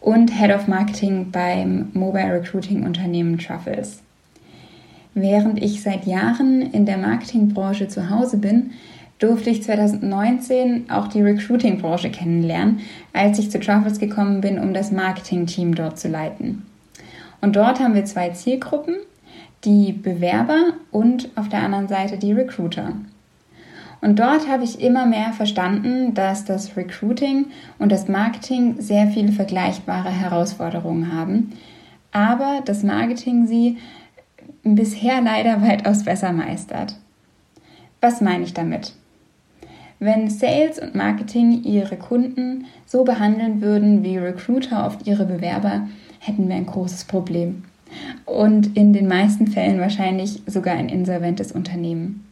und 0.00 0.36
Head 0.36 0.52
of 0.52 0.66
Marketing 0.66 1.30
beim 1.30 1.90
Mobile 1.92 2.40
Recruiting 2.40 2.84
Unternehmen 2.84 3.38
Truffles. 3.38 4.02
Während 5.14 5.62
ich 5.62 5.80
seit 5.80 6.06
Jahren 6.06 6.60
in 6.60 6.86
der 6.86 6.98
Marketingbranche 6.98 7.86
zu 7.86 8.10
Hause 8.10 8.38
bin, 8.38 8.72
durfte 9.18 9.50
ich 9.50 9.62
2019 9.62 10.90
auch 10.90 11.08
die 11.08 11.22
Recruiting-Branche 11.22 12.10
kennenlernen, 12.10 12.80
als 13.12 13.38
ich 13.38 13.50
zu 13.50 13.58
Truffles 13.58 13.98
gekommen 13.98 14.40
bin, 14.40 14.58
um 14.58 14.72
das 14.72 14.92
Marketing-Team 14.92 15.74
dort 15.74 15.98
zu 15.98 16.08
leiten. 16.08 16.66
Und 17.40 17.56
dort 17.56 17.80
haben 17.80 17.94
wir 17.94 18.04
zwei 18.04 18.30
Zielgruppen, 18.30 18.96
die 19.64 19.92
Bewerber 19.92 20.74
und 20.90 21.30
auf 21.36 21.48
der 21.48 21.62
anderen 21.62 21.88
Seite 21.88 22.16
die 22.16 22.32
Recruiter. 22.32 22.92
Und 24.00 24.20
dort 24.20 24.48
habe 24.48 24.62
ich 24.62 24.80
immer 24.80 25.06
mehr 25.06 25.32
verstanden, 25.32 26.14
dass 26.14 26.44
das 26.44 26.76
Recruiting 26.76 27.46
und 27.80 27.90
das 27.90 28.06
Marketing 28.08 28.80
sehr 28.80 29.08
viele 29.08 29.32
vergleichbare 29.32 30.10
Herausforderungen 30.10 31.12
haben, 31.12 31.52
aber 32.12 32.62
das 32.64 32.84
Marketing 32.84 33.46
sie 33.46 33.78
bisher 34.62 35.20
leider 35.20 35.62
weitaus 35.68 36.04
besser 36.04 36.32
meistert. 36.32 36.94
Was 38.00 38.20
meine 38.20 38.44
ich 38.44 38.54
damit? 38.54 38.92
Wenn 40.00 40.30
Sales 40.30 40.78
und 40.78 40.94
Marketing 40.94 41.64
ihre 41.64 41.96
Kunden 41.96 42.66
so 42.86 43.02
behandeln 43.02 43.60
würden 43.60 44.04
wie 44.04 44.16
Recruiter 44.16 44.86
oft 44.86 45.06
ihre 45.06 45.24
Bewerber, 45.24 45.88
hätten 46.20 46.48
wir 46.48 46.54
ein 46.54 46.66
großes 46.66 47.04
Problem. 47.04 47.64
Und 48.24 48.76
in 48.76 48.92
den 48.92 49.08
meisten 49.08 49.48
Fällen 49.48 49.80
wahrscheinlich 49.80 50.42
sogar 50.46 50.74
ein 50.74 50.88
insolventes 50.88 51.50
Unternehmen. 51.50 52.24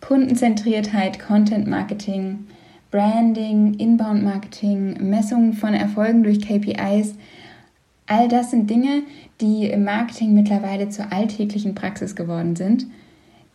Kundenzentriertheit, 0.00 1.18
Content 1.18 1.66
Marketing, 1.66 2.46
Branding, 2.90 3.74
Inbound 3.74 4.22
Marketing, 4.22 4.96
Messungen 5.10 5.54
von 5.54 5.74
Erfolgen 5.74 6.22
durch 6.22 6.40
KPIs, 6.40 7.14
all 8.06 8.28
das 8.28 8.50
sind 8.50 8.70
Dinge, 8.70 9.02
die 9.40 9.66
im 9.66 9.84
Marketing 9.84 10.34
mittlerweile 10.34 10.88
zur 10.88 11.12
alltäglichen 11.12 11.74
Praxis 11.74 12.16
geworden 12.16 12.56
sind– 12.56 12.86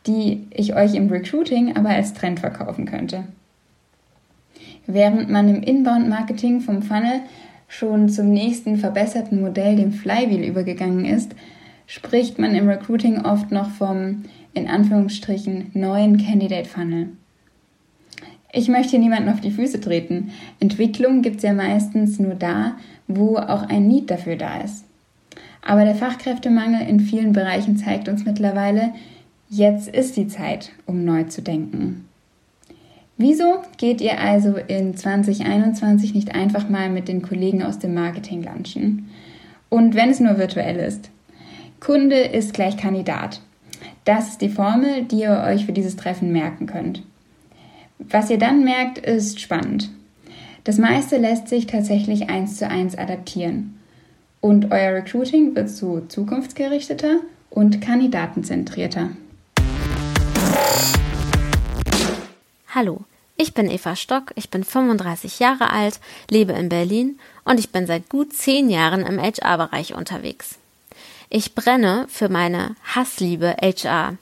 die 0.07 0.47
ich 0.51 0.75
euch 0.75 0.95
im 0.95 1.09
Recruiting 1.09 1.75
aber 1.75 1.89
als 1.89 2.13
Trend 2.13 2.39
verkaufen 2.39 2.85
könnte. 2.85 3.25
Während 4.87 5.29
man 5.29 5.47
im 5.49 5.61
Inbound-Marketing 5.61 6.61
vom 6.61 6.81
Funnel 6.81 7.21
schon 7.67 8.09
zum 8.09 8.31
nächsten 8.31 8.77
verbesserten 8.77 9.39
Modell, 9.39 9.75
dem 9.75 9.91
Flywheel, 9.91 10.43
übergegangen 10.43 11.05
ist, 11.05 11.35
spricht 11.85 12.39
man 12.39 12.55
im 12.55 12.67
Recruiting 12.67 13.21
oft 13.23 13.51
noch 13.51 13.69
vom, 13.69 14.23
in 14.53 14.67
Anführungsstrichen, 14.67 15.71
neuen 15.73 16.17
Candidate 16.17 16.67
Funnel. 16.67 17.09
Ich 18.51 18.67
möchte 18.67 18.97
niemanden 18.97 19.29
auf 19.29 19.41
die 19.41 19.51
Füße 19.51 19.79
treten. 19.79 20.31
Entwicklung 20.59 21.21
gibt 21.21 21.37
es 21.37 21.43
ja 21.43 21.53
meistens 21.53 22.19
nur 22.19 22.33
da, 22.33 22.75
wo 23.07 23.37
auch 23.37 23.69
ein 23.69 23.87
Need 23.87 24.09
dafür 24.09 24.37
da 24.37 24.61
ist. 24.61 24.85
Aber 25.61 25.85
der 25.85 25.95
Fachkräftemangel 25.95 26.87
in 26.87 26.99
vielen 26.99 27.33
Bereichen 27.33 27.77
zeigt 27.77 28.09
uns 28.09 28.25
mittlerweile, 28.25 28.93
Jetzt 29.51 29.87
ist 29.87 30.15
die 30.15 30.27
Zeit, 30.27 30.73
um 30.85 31.05
neu 31.05 31.23
zu 31.23 31.41
denken. 31.41 32.07
Wieso 33.17 33.63
geht 33.77 33.99
ihr 33.99 34.21
also 34.21 34.55
in 34.55 34.95
2021 34.95 36.13
nicht 36.13 36.35
einfach 36.35 36.69
mal 36.69 36.91
mit 36.91 37.07
den 37.07 37.23
Kollegen 37.23 37.63
aus 37.63 37.79
dem 37.79 37.95
Marketing 37.95 38.43
lunchen? 38.43 39.09
Und 39.69 39.95
wenn 39.95 40.11
es 40.11 40.19
nur 40.19 40.37
virtuell 40.37 40.75
ist. 40.75 41.09
Kunde 41.79 42.15
ist 42.15 42.53
gleich 42.53 42.77
Kandidat. 42.77 43.41
Das 44.05 44.29
ist 44.29 44.41
die 44.41 44.49
Formel, 44.49 45.05
die 45.05 45.21
ihr 45.21 45.43
euch 45.47 45.65
für 45.65 45.73
dieses 45.73 45.95
Treffen 45.95 46.31
merken 46.31 46.67
könnt. 46.67 47.01
Was 47.97 48.29
ihr 48.29 48.37
dann 48.37 48.63
merkt, 48.63 48.99
ist 48.99 49.39
spannend. 49.39 49.89
Das 50.63 50.77
meiste 50.77 51.17
lässt 51.17 51.47
sich 51.47 51.65
tatsächlich 51.65 52.29
eins 52.29 52.57
zu 52.57 52.67
eins 52.67 52.95
adaptieren. 52.95 53.79
Und 54.41 54.71
euer 54.71 54.93
Recruiting 54.93 55.55
wird 55.55 55.69
so 55.69 56.01
zukunftsgerichteter 56.01 57.21
und 57.49 57.81
kandidatenzentrierter. 57.81 59.09
Hallo, 62.71 62.99
ich 63.35 63.55
bin 63.55 63.67
Eva 63.67 63.95
Stock, 63.95 64.31
ich 64.35 64.51
bin 64.51 64.63
35 64.63 65.39
Jahre 65.39 65.71
alt, 65.71 65.99
lebe 66.29 66.53
in 66.53 66.69
Berlin 66.69 67.19
und 67.43 67.59
ich 67.59 67.71
bin 67.71 67.87
seit 67.87 68.09
gut 68.09 68.31
zehn 68.33 68.69
Jahren 68.69 69.03
im 69.07 69.19
HR-Bereich 69.19 69.95
unterwegs. 69.95 70.59
Ich 71.31 71.55
brenne 71.55 72.05
für 72.09 72.29
meine 72.29 72.75
Hassliebe 72.83 73.55
HR. 73.59 74.17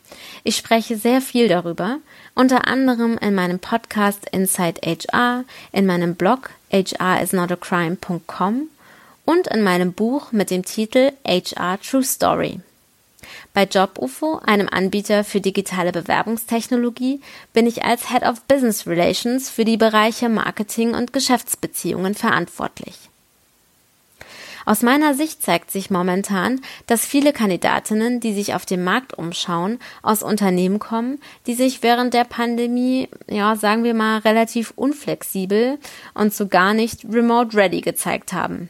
Ich 0.46 0.56
spreche 0.56 0.96
sehr 0.96 1.20
viel 1.20 1.50
darüber, 1.50 2.00
unter 2.36 2.70
anderem 2.70 3.18
in 3.18 3.36
meinem 3.36 3.60
Podcast 3.60 4.30
Inside 4.32 4.80
HR, 4.82 5.44
in 5.74 5.86
meinem 5.86 6.16
Blog 6.16 6.52
hrisnotacrime.com 6.72 8.70
und 9.26 9.48
in 9.48 9.62
meinem 9.62 9.92
Buch 9.92 10.32
mit 10.32 10.52
dem 10.52 10.64
Titel 10.64 11.12
HR 11.26 11.82
True 11.82 12.04
Story. 12.04 12.62
Bei 13.58 13.64
JobUFO, 13.64 14.40
einem 14.46 14.70
Anbieter 14.70 15.24
für 15.24 15.42
digitale 15.42 15.92
Bewerbungstechnologie, 15.92 17.22
bin 17.54 17.66
ich 17.66 17.84
als 17.84 18.12
Head 18.12 18.22
of 18.22 18.42
Business 18.42 18.86
Relations 18.86 19.50
für 19.50 19.66
die 19.66 19.78
Bereiche 19.78 20.30
Marketing 20.30 20.94
und 20.94 21.12
Geschäftsbeziehungen 21.12 22.14
verantwortlich. 22.14 22.94
Aus 24.68 24.84
meiner 24.84 25.16
Sicht 25.16 25.42
zeigt 25.42 25.72
sich 25.72 25.90
momentan, 25.90 26.62
dass 26.86 27.04
viele 27.04 27.34
Kandidatinnen, 27.34 28.20
die 28.20 28.36
sich 28.36 28.54
auf 28.54 28.68
dem 28.68 28.84
Markt 28.84 29.16
umschauen, 29.16 29.80
aus 30.04 30.22
Unternehmen 30.22 30.78
kommen, 30.78 31.20
die 31.48 31.56
sich 31.56 31.82
während 31.82 32.14
der 32.14 32.26
Pandemie, 32.26 33.10
ja, 33.28 33.56
sagen 33.56 33.84
wir 33.84 33.96
mal, 33.96 34.20
relativ 34.20 34.72
unflexibel 34.76 35.80
und 36.14 36.32
so 36.32 36.48
gar 36.48 36.76
nicht 36.76 37.06
remote 37.12 37.58
ready 37.58 37.82
gezeigt 37.82 38.34
haben 38.34 38.70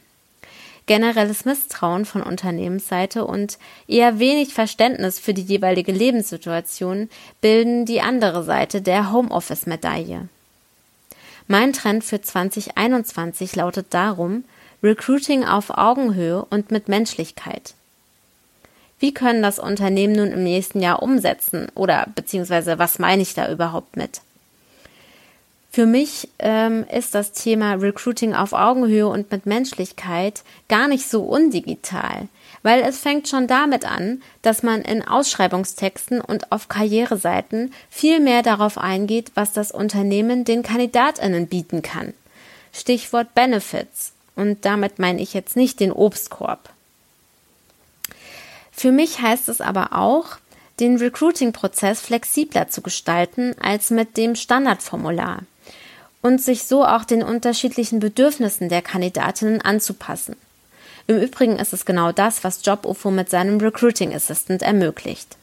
generelles 0.87 1.45
Misstrauen 1.45 2.05
von 2.05 2.23
Unternehmensseite 2.23 3.25
und 3.25 3.59
eher 3.87 4.17
wenig 4.17 4.53
Verständnis 4.53 5.19
für 5.19 5.33
die 5.33 5.43
jeweilige 5.43 5.91
Lebenssituation 5.91 7.09
bilden 7.41 7.85
die 7.85 8.01
andere 8.01 8.43
Seite 8.43 8.81
der 8.81 9.11
Homeoffice-Medaille. 9.11 10.27
Mein 11.47 11.73
Trend 11.73 12.03
für 12.03 12.21
2021 12.21 13.55
lautet 13.55 13.93
darum, 13.93 14.43
Recruiting 14.83 15.45
auf 15.45 15.69
Augenhöhe 15.69 16.43
und 16.45 16.71
mit 16.71 16.87
Menschlichkeit. 16.87 17.73
Wie 18.99 19.13
können 19.13 19.41
das 19.41 19.59
Unternehmen 19.59 20.13
nun 20.13 20.31
im 20.31 20.43
nächsten 20.43 20.81
Jahr 20.81 21.03
umsetzen 21.03 21.67
oder 21.75 22.07
beziehungsweise 22.15 22.79
was 22.79 22.97
meine 22.97 23.21
ich 23.21 23.33
da 23.33 23.51
überhaupt 23.51 23.95
mit? 23.95 24.21
Für 25.77 25.85
mich 25.85 26.27
ähm, 26.39 26.87
ist 26.91 27.13
das 27.13 27.33
Thema 27.33 27.75
Recruiting 27.75 28.33
auf 28.33 28.53
Augenhöhe 28.53 29.07
und 29.07 29.29
mit 29.29 29.45
Menschlichkeit 29.45 30.41
gar 30.69 30.87
nicht 30.87 31.07
so 31.07 31.21
undigital, 31.21 32.29
weil 32.63 32.81
es 32.81 32.97
fängt 32.97 33.27
schon 33.27 33.45
damit 33.45 33.85
an, 33.85 34.23
dass 34.41 34.63
man 34.63 34.81
in 34.81 35.07
Ausschreibungstexten 35.07 36.19
und 36.19 36.51
auf 36.51 36.67
Karriereseiten 36.67 37.71
viel 37.91 38.19
mehr 38.19 38.41
darauf 38.41 38.79
eingeht, 38.79 39.33
was 39.35 39.53
das 39.53 39.71
Unternehmen 39.71 40.45
den 40.45 40.63
Kandidatinnen 40.63 41.45
bieten 41.45 41.83
kann. 41.83 42.15
Stichwort 42.73 43.35
Benefits. 43.35 44.13
Und 44.35 44.65
damit 44.65 44.97
meine 44.97 45.21
ich 45.21 45.35
jetzt 45.35 45.55
nicht 45.55 45.79
den 45.79 45.91
Obstkorb. 45.91 46.71
Für 48.71 48.91
mich 48.91 49.21
heißt 49.21 49.47
es 49.47 49.61
aber 49.61 49.93
auch, 49.93 50.37
den 50.79 50.97
Recruiting-Prozess 50.97 52.01
flexibler 52.01 52.67
zu 52.67 52.81
gestalten 52.81 53.53
als 53.61 53.91
mit 53.91 54.17
dem 54.17 54.33
Standardformular 54.33 55.43
und 56.27 56.41
sich 56.41 56.65
so 56.65 56.85
auch 56.85 57.05
den 57.05 57.23
unterschiedlichen 57.23 57.99
Bedürfnissen 57.99 58.67
der 58.67 58.81
Kandidatinnen 58.81 59.61
anzupassen. 59.61 60.35
Im 61.07 61.21
Übrigen 61.21 61.57
ist 61.57 61.71
es 61.71 61.85
genau 61.85 62.11
das, 62.11 62.43
was 62.43 62.65
JobUFO 62.65 63.11
mit 63.11 63.29
seinem 63.29 63.61
Recruiting 63.61 64.13
Assistant 64.13 64.61
ermöglicht. 64.61 65.37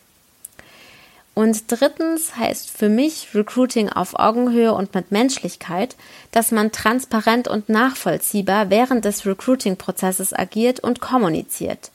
Und 1.32 1.64
drittens 1.68 2.36
heißt 2.36 2.70
für 2.70 2.90
mich 2.90 3.28
Recruiting 3.34 3.88
auf 3.88 4.18
Augenhöhe 4.18 4.74
und 4.74 4.94
mit 4.94 5.10
Menschlichkeit, 5.10 5.96
dass 6.32 6.52
man 6.52 6.70
transparent 6.70 7.48
und 7.48 7.70
nachvollziehbar 7.70 8.68
während 8.68 9.06
des 9.06 9.24
Recruiting-Prozesses 9.24 10.34
agiert 10.34 10.80
und 10.80 11.00
kommuniziert. 11.00 11.90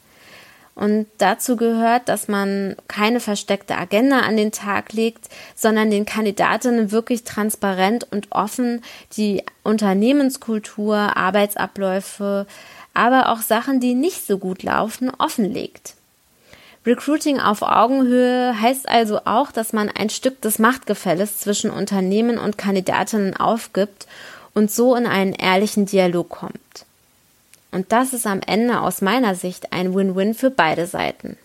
Und 0.80 1.08
dazu 1.18 1.58
gehört, 1.58 2.08
dass 2.08 2.30
man 2.30 2.78
keine 2.88 3.20
versteckte 3.20 3.76
Agenda 3.76 4.22
an 4.22 4.38
den 4.38 4.54
Tag 4.54 4.94
legt, 4.94 5.28
sondern 5.54 5.92
den 5.92 6.06
Kandidatinnen 6.06 6.94
wirklich 6.94 7.26
transparent 7.26 8.08
und 8.12 8.32
offen 8.32 8.82
die 9.18 9.44
Unternehmenskultur, 9.64 10.96
Arbeitsabläufe, 10.96 12.48
aber 12.94 13.28
auch 13.28 13.42
Sachen, 13.42 13.82
die 13.82 13.94
nicht 13.94 14.26
so 14.26 14.38
gut 14.38 14.64
laufen, 14.64 15.12
offenlegt. 15.18 15.96
Recruiting 16.86 17.42
auf 17.42 17.62
Augenhöhe 17.62 18.56
heißt 18.62 18.88
also 18.88 19.20
auch, 19.26 19.52
dass 19.52 19.74
man 19.74 19.90
ein 19.90 20.10
Stück 20.10 20.40
des 20.40 20.60
Machtgefälles 20.60 21.40
zwischen 21.40 21.72
Unternehmen 21.72 22.38
und 22.38 22.58
Kandidatinnen 22.58 23.36
aufgibt 23.36 24.08
und 24.54 24.72
so 24.72 24.96
in 24.96 25.08
einen 25.08 25.34
ehrlichen 25.34 25.88
Dialog 25.88 26.30
kommt. 26.30 26.86
Und 27.72 27.92
das 27.92 28.14
ist 28.14 28.26
am 28.26 28.42
Ende 28.46 28.82
aus 28.82 29.02
meiner 29.02 29.36
Sicht 29.36 29.74
ein 29.74 29.94
Win-Win 29.94 30.34
für 30.34 30.50
beide 30.50 30.88
Seiten. 30.88 31.38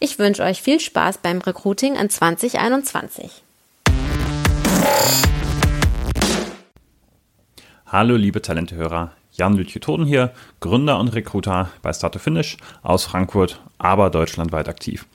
Ich 0.00 0.18
wünsche 0.18 0.42
euch 0.42 0.60
viel 0.60 0.80
Spaß 0.80 1.18
beim 1.18 1.38
Recruiting 1.38 1.94
in 1.94 2.10
2021. 2.10 3.42
Hallo 7.86 8.16
liebe 8.16 8.42
Talentehörer, 8.42 9.12
Jan 9.30 9.56
Lütje 9.56 9.80
Toden 9.80 10.04
hier, 10.04 10.32
Gründer 10.58 10.98
und 10.98 11.14
Recruiter 11.14 11.70
bei 11.82 11.92
Start 11.92 12.14
to 12.14 12.18
Finish 12.18 12.56
aus 12.82 13.04
Frankfurt, 13.04 13.60
aber 13.78 14.10
deutschlandweit 14.10 14.68
aktiv. 14.68 15.06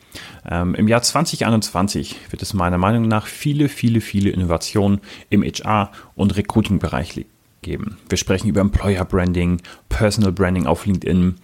Ähm, 0.50 0.74
Im 0.76 0.88
Jahr 0.88 1.02
2021 1.02 2.16
wird 2.30 2.42
es 2.42 2.54
meiner 2.54 2.78
Meinung 2.78 3.10
nach 3.10 3.28
viele, 3.28 3.68
viele, 3.68 4.00
viele 4.00 4.30
Innovationen 4.30 5.02
im 5.30 5.44
HR- 5.44 5.92
und 6.16 6.38
Recruiting-Bereich 6.38 7.26
geben. 7.62 7.98
Wir 8.10 8.18
sprechen 8.18 8.48
über 8.48 8.62
Employer 8.62 9.06
Branding, 9.06 9.62
Personal 9.90 10.32
Branding 10.32 10.66
auf 10.66 10.86
LinkedIn, 10.86 11.36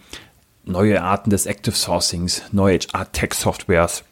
neue 0.64 1.02
Arten 1.02 1.30
des 1.30 1.46
Active 1.46 1.74
Sourcings, 1.74 2.42
neue 2.52 2.78
HR-Tech-Softwares 2.78 4.04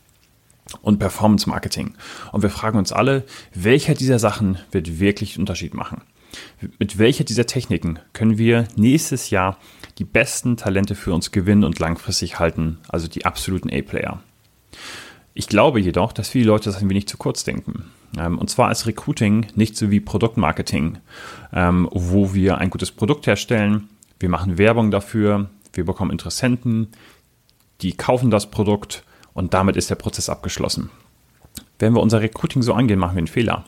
und 0.82 0.98
Performance 0.98 1.48
Marketing. 1.48 1.94
Und 2.32 2.42
wir 2.42 2.50
fragen 2.50 2.78
uns 2.78 2.92
alle, 2.92 3.24
welcher 3.54 3.94
dieser 3.94 4.18
Sachen 4.18 4.58
wird 4.70 5.00
wirklich 5.00 5.38
Unterschied 5.38 5.74
machen? 5.74 6.02
Mit 6.78 6.98
welcher 6.98 7.24
dieser 7.24 7.46
Techniken 7.46 8.00
können 8.12 8.38
wir 8.38 8.66
nächstes 8.76 9.30
Jahr 9.30 9.58
die 9.98 10.04
besten 10.04 10.56
Talente 10.56 10.94
für 10.94 11.14
uns 11.14 11.30
gewinnen 11.30 11.64
und 11.64 11.78
langfristig 11.78 12.38
halten, 12.38 12.78
also 12.88 13.06
die 13.06 13.24
absoluten 13.24 13.70
A-Player? 13.70 14.20
Ich 15.34 15.48
glaube 15.48 15.80
jedoch, 15.80 16.12
dass 16.12 16.28
viele 16.28 16.46
Leute 16.46 16.64
das 16.64 16.80
ein 16.80 16.88
wenig 16.88 17.08
zu 17.08 17.16
kurz 17.16 17.44
denken. 17.44 17.90
Ähm, 18.18 18.38
und 18.38 18.50
zwar 18.50 18.70
ist 18.70 18.86
Recruiting 18.86 19.46
nicht 19.54 19.76
so 19.76 19.90
wie 19.90 20.00
Produktmarketing, 20.00 20.98
ähm, 21.52 21.88
wo 21.92 22.34
wir 22.34 22.58
ein 22.58 22.70
gutes 22.70 22.90
Produkt 22.90 23.26
herstellen, 23.26 23.88
wir 24.20 24.28
machen 24.28 24.58
Werbung 24.58 24.90
dafür, 24.90 25.50
wir 25.72 25.84
bekommen 25.84 26.10
Interessenten, 26.10 26.88
die 27.80 27.96
kaufen 27.96 28.30
das 28.30 28.50
Produkt 28.50 29.04
und 29.32 29.54
damit 29.54 29.76
ist 29.76 29.90
der 29.90 29.96
Prozess 29.96 30.28
abgeschlossen. 30.28 30.90
Wenn 31.78 31.92
wir 31.92 32.00
unser 32.00 32.20
Recruiting 32.20 32.62
so 32.62 32.72
angehen, 32.72 32.98
machen 32.98 33.16
wir 33.16 33.18
einen 33.18 33.26
Fehler. 33.26 33.64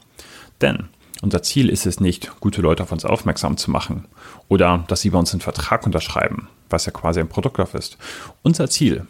Denn 0.60 0.88
unser 1.22 1.42
Ziel 1.42 1.68
ist 1.68 1.86
es 1.86 2.00
nicht, 2.00 2.40
gute 2.40 2.60
Leute 2.60 2.82
auf 2.82 2.92
uns 2.92 3.04
aufmerksam 3.04 3.56
zu 3.56 3.70
machen 3.70 4.06
oder 4.48 4.84
dass 4.88 5.00
sie 5.00 5.10
bei 5.10 5.18
uns 5.18 5.32
einen 5.32 5.40
Vertrag 5.40 5.84
unterschreiben, 5.84 6.48
was 6.70 6.86
ja 6.86 6.92
quasi 6.92 7.20
ein 7.20 7.28
Produktlauf 7.28 7.74
ist. 7.74 7.98
Unser 8.42 8.68
Ziel 8.68 9.06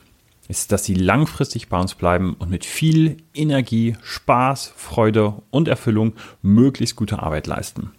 ist, 0.49 0.73
dass 0.73 0.85
sie 0.85 0.95
langfristig 0.95 1.69
bei 1.69 1.79
uns 1.79 1.95
bleiben 1.95 2.35
und 2.38 2.50
mit 2.50 2.65
viel 2.65 3.17
Energie, 3.35 3.97
Spaß, 4.03 4.73
Freude 4.76 5.35
und 5.50 5.69
Erfüllung 5.69 6.15
möglichst 6.43 6.97
gute 6.97 7.23
Arbeit 7.23 7.47
leisten. 7.47 7.93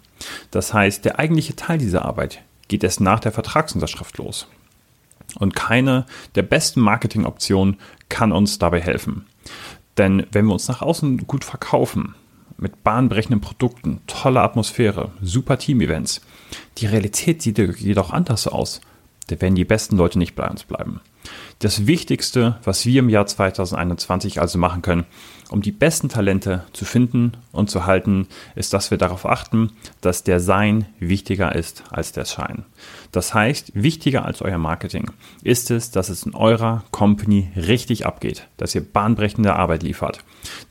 Das 0.50 0.74
heißt, 0.74 1.04
der 1.04 1.18
eigentliche 1.18 1.56
Teil 1.56 1.78
dieser 1.78 2.04
Arbeit 2.04 2.42
geht 2.68 2.84
erst 2.84 3.00
nach 3.00 3.20
der 3.20 3.32
Vertragsunterschrift 3.32 4.18
los. 4.18 4.46
Und 5.36 5.54
keine 5.54 6.06
der 6.34 6.42
besten 6.42 6.80
Marketingoptionen 6.80 7.76
kann 8.08 8.32
uns 8.32 8.58
dabei 8.58 8.80
helfen. 8.80 9.26
Denn 9.98 10.26
wenn 10.32 10.46
wir 10.46 10.52
uns 10.52 10.68
nach 10.68 10.80
außen 10.80 11.26
gut 11.26 11.44
verkaufen, 11.44 12.14
mit 12.56 12.82
bahnbrechenden 12.82 13.40
Produkten, 13.40 14.00
toller 14.06 14.42
Atmosphäre, 14.42 15.12
super 15.22 15.58
Team-Events, 15.58 16.20
die 16.78 16.86
Realität 16.86 17.42
sieht 17.42 17.58
jedoch 17.58 18.10
anders 18.10 18.48
aus. 18.48 18.80
Da 19.28 19.40
werden 19.40 19.54
die 19.54 19.64
besten 19.64 19.96
Leute 19.96 20.18
nicht 20.18 20.34
bei 20.34 20.48
uns 20.48 20.64
bleiben. 20.64 21.00
Das 21.60 21.88
Wichtigste, 21.88 22.56
was 22.62 22.86
wir 22.86 23.00
im 23.00 23.08
Jahr 23.08 23.26
2021 23.26 24.40
also 24.40 24.58
machen 24.58 24.80
können, 24.80 25.06
um 25.50 25.60
die 25.60 25.72
besten 25.72 26.08
Talente 26.08 26.62
zu 26.72 26.84
finden 26.84 27.32
und 27.50 27.68
zu 27.68 27.84
halten, 27.84 28.28
ist, 28.54 28.72
dass 28.74 28.92
wir 28.92 28.98
darauf 28.98 29.26
achten, 29.26 29.72
dass 30.00 30.22
der 30.22 30.38
Sein 30.38 30.86
wichtiger 31.00 31.56
ist 31.56 31.82
als 31.90 32.12
der 32.12 32.26
Schein. 32.26 32.64
Das 33.10 33.34
heißt, 33.34 33.72
wichtiger 33.74 34.24
als 34.24 34.40
euer 34.40 34.58
Marketing 34.58 35.10
ist 35.42 35.72
es, 35.72 35.90
dass 35.90 36.10
es 36.10 36.24
in 36.24 36.34
eurer 36.36 36.84
Company 36.92 37.50
richtig 37.56 38.06
abgeht, 38.06 38.46
dass 38.56 38.76
ihr 38.76 38.84
bahnbrechende 38.84 39.56
Arbeit 39.56 39.82
liefert, 39.82 40.20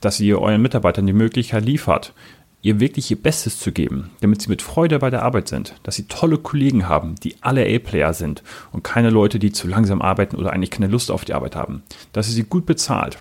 dass 0.00 0.20
ihr 0.20 0.40
euren 0.40 0.62
Mitarbeitern 0.62 1.06
die 1.06 1.12
Möglichkeit 1.12 1.66
liefert, 1.66 2.14
ihr 2.62 2.80
wirklich 2.80 3.10
ihr 3.10 3.20
Bestes 3.20 3.58
zu 3.58 3.72
geben, 3.72 4.10
damit 4.20 4.42
sie 4.42 4.48
mit 4.48 4.62
Freude 4.62 4.98
bei 4.98 5.10
der 5.10 5.22
Arbeit 5.22 5.48
sind, 5.48 5.74
dass 5.82 5.94
sie 5.94 6.08
tolle 6.08 6.38
Kollegen 6.38 6.88
haben, 6.88 7.14
die 7.16 7.36
alle 7.40 7.64
A-Player 7.64 8.12
sind 8.12 8.42
und 8.72 8.84
keine 8.84 9.10
Leute, 9.10 9.38
die 9.38 9.52
zu 9.52 9.68
langsam 9.68 10.02
arbeiten 10.02 10.36
oder 10.36 10.52
eigentlich 10.52 10.70
keine 10.70 10.88
Lust 10.88 11.10
auf 11.10 11.24
die 11.24 11.34
Arbeit 11.34 11.56
haben, 11.56 11.82
dass 12.12 12.28
ihr 12.28 12.34
sie 12.34 12.44
gut 12.44 12.66
bezahlt. 12.66 13.18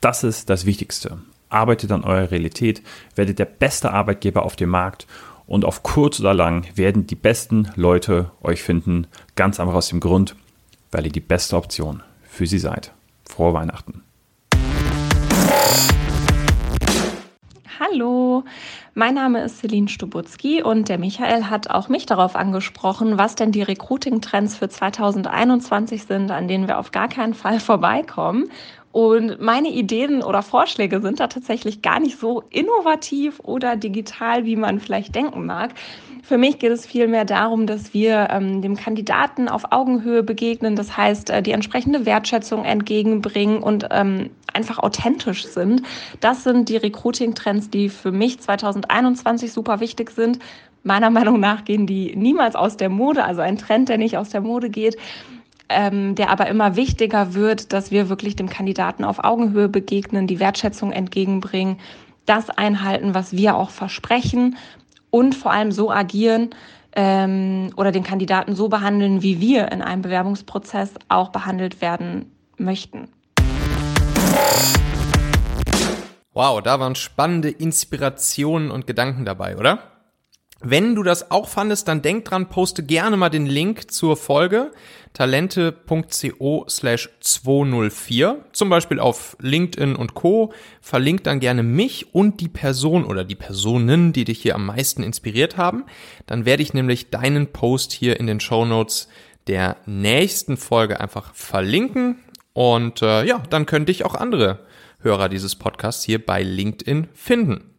Das 0.00 0.24
ist 0.24 0.48
das 0.48 0.66
Wichtigste. 0.66 1.18
Arbeitet 1.48 1.92
an 1.92 2.04
eurer 2.04 2.30
Realität, 2.30 2.82
werdet 3.16 3.38
der 3.38 3.44
beste 3.44 3.92
Arbeitgeber 3.92 4.44
auf 4.44 4.56
dem 4.56 4.70
Markt 4.70 5.06
und 5.46 5.64
auf 5.64 5.82
kurz 5.82 6.20
oder 6.20 6.32
lang 6.32 6.66
werden 6.76 7.06
die 7.06 7.16
besten 7.16 7.68
Leute 7.74 8.30
euch 8.40 8.62
finden, 8.62 9.08
ganz 9.34 9.58
einfach 9.58 9.74
aus 9.74 9.88
dem 9.88 10.00
Grund, 10.00 10.36
weil 10.92 11.06
ihr 11.06 11.12
die 11.12 11.20
beste 11.20 11.56
Option 11.56 12.02
für 12.22 12.46
sie 12.46 12.58
seid. 12.58 12.92
Frohe 13.28 13.52
Weihnachten. 13.52 14.02
Hallo, 17.92 18.44
mein 18.94 19.14
Name 19.14 19.42
ist 19.42 19.58
Celine 19.58 19.88
Stubutzki 19.88 20.62
und 20.62 20.88
der 20.88 20.98
Michael 20.98 21.44
hat 21.44 21.70
auch 21.70 21.88
mich 21.88 22.06
darauf 22.06 22.36
angesprochen, 22.36 23.18
was 23.18 23.34
denn 23.34 23.52
die 23.52 23.62
Recruiting-Trends 23.62 24.56
für 24.56 24.68
2021 24.68 26.04
sind, 26.04 26.30
an 26.30 26.46
denen 26.46 26.68
wir 26.68 26.78
auf 26.78 26.92
gar 26.92 27.08
keinen 27.08 27.34
Fall 27.34 27.58
vorbeikommen. 27.58 28.50
Und 28.92 29.40
meine 29.40 29.68
Ideen 29.68 30.22
oder 30.22 30.42
Vorschläge 30.42 31.00
sind 31.00 31.20
da 31.20 31.28
tatsächlich 31.28 31.80
gar 31.80 32.00
nicht 32.00 32.18
so 32.18 32.42
innovativ 32.50 33.40
oder 33.40 33.76
digital, 33.76 34.44
wie 34.44 34.56
man 34.56 34.80
vielleicht 34.80 35.14
denken 35.14 35.46
mag. 35.46 35.74
Für 36.22 36.38
mich 36.38 36.58
geht 36.58 36.72
es 36.72 36.86
vielmehr 36.86 37.24
darum, 37.24 37.66
dass 37.66 37.94
wir 37.94 38.28
ähm, 38.30 38.62
dem 38.62 38.76
Kandidaten 38.76 39.48
auf 39.48 39.72
Augenhöhe 39.72 40.22
begegnen, 40.22 40.76
das 40.76 40.96
heißt, 40.96 41.30
äh, 41.30 41.42
die 41.42 41.52
entsprechende 41.52 42.04
Wertschätzung 42.04 42.64
entgegenbringen 42.64 43.62
und 43.62 43.86
ähm, 43.90 44.30
einfach 44.54 44.78
authentisch 44.78 45.46
sind. 45.46 45.82
Das 46.20 46.44
sind 46.44 46.68
die 46.68 46.76
Recruiting-Trends, 46.76 47.70
die 47.70 47.88
für 47.88 48.12
mich 48.12 48.40
2021 48.40 49.52
super 49.52 49.80
wichtig 49.80 50.10
sind. 50.10 50.38
Meiner 50.82 51.10
Meinung 51.10 51.40
nach 51.40 51.64
gehen 51.64 51.86
die 51.86 52.14
niemals 52.16 52.56
aus 52.56 52.76
der 52.76 52.88
Mode, 52.88 53.24
also 53.24 53.40
ein 53.40 53.58
Trend, 53.58 53.88
der 53.88 53.98
nicht 53.98 54.16
aus 54.16 54.30
der 54.30 54.40
Mode 54.40 54.70
geht. 54.70 54.96
Ähm, 55.72 56.16
der 56.16 56.30
aber 56.30 56.48
immer 56.48 56.74
wichtiger 56.74 57.32
wird, 57.34 57.72
dass 57.72 57.92
wir 57.92 58.08
wirklich 58.08 58.34
dem 58.34 58.48
Kandidaten 58.48 59.04
auf 59.04 59.22
Augenhöhe 59.22 59.68
begegnen, 59.68 60.26
die 60.26 60.40
Wertschätzung 60.40 60.90
entgegenbringen, 60.90 61.78
das 62.26 62.50
einhalten, 62.50 63.14
was 63.14 63.32
wir 63.36 63.54
auch 63.54 63.70
versprechen 63.70 64.56
und 65.10 65.36
vor 65.36 65.52
allem 65.52 65.70
so 65.70 65.92
agieren 65.92 66.50
ähm, 66.96 67.70
oder 67.76 67.92
den 67.92 68.02
Kandidaten 68.02 68.54
so 68.54 68.68
behandeln, 68.68 69.22
wie 69.22 69.40
wir 69.40 69.70
in 69.70 69.82
einem 69.82 70.02
Bewerbungsprozess 70.02 70.94
auch 71.08 71.30
behandelt 71.30 71.80
werden 71.80 72.32
möchten. 72.56 73.08
Wow, 76.32 76.62
da 76.62 76.80
waren 76.80 76.94
spannende 76.94 77.50
Inspirationen 77.50 78.70
und 78.70 78.86
Gedanken 78.86 79.24
dabei, 79.24 79.56
oder? 79.56 79.90
Wenn 80.62 80.94
du 80.94 81.02
das 81.02 81.30
auch 81.30 81.48
fandest, 81.48 81.88
dann 81.88 82.02
denk 82.02 82.26
dran, 82.26 82.50
poste 82.50 82.82
gerne 82.82 83.16
mal 83.16 83.30
den 83.30 83.46
Link 83.46 83.90
zur 83.90 84.16
Folge 84.16 84.72
talente.co 85.14 86.66
slash 86.68 87.08
204, 87.20 88.44
zum 88.52 88.68
Beispiel 88.68 89.00
auf 89.00 89.36
LinkedIn 89.40 89.96
und 89.96 90.14
Co. 90.14 90.52
Verlink 90.82 91.24
dann 91.24 91.40
gerne 91.40 91.62
mich 91.62 92.14
und 92.14 92.40
die 92.40 92.48
Person 92.48 93.04
oder 93.04 93.24
die 93.24 93.36
Personen, 93.36 94.12
die 94.12 94.24
dich 94.24 94.40
hier 94.40 94.54
am 94.54 94.66
meisten 94.66 95.02
inspiriert 95.02 95.56
haben. 95.56 95.84
Dann 96.26 96.44
werde 96.44 96.62
ich 96.62 96.74
nämlich 96.74 97.10
deinen 97.10 97.48
Post 97.48 97.92
hier 97.92 98.20
in 98.20 98.26
den 98.26 98.40
Show 98.40 98.66
Notes 98.66 99.08
der 99.46 99.78
nächsten 99.86 100.58
Folge 100.58 101.00
einfach 101.00 101.34
verlinken 101.34 102.18
und 102.52 103.02
äh, 103.02 103.24
ja, 103.24 103.42
dann 103.50 103.66
können 103.66 103.86
dich 103.86 104.04
auch 104.04 104.14
andere 104.14 104.60
Hörer 105.00 105.28
dieses 105.28 105.56
Podcasts 105.56 106.04
hier 106.04 106.24
bei 106.24 106.42
LinkedIn 106.42 107.08
finden. 107.14 107.70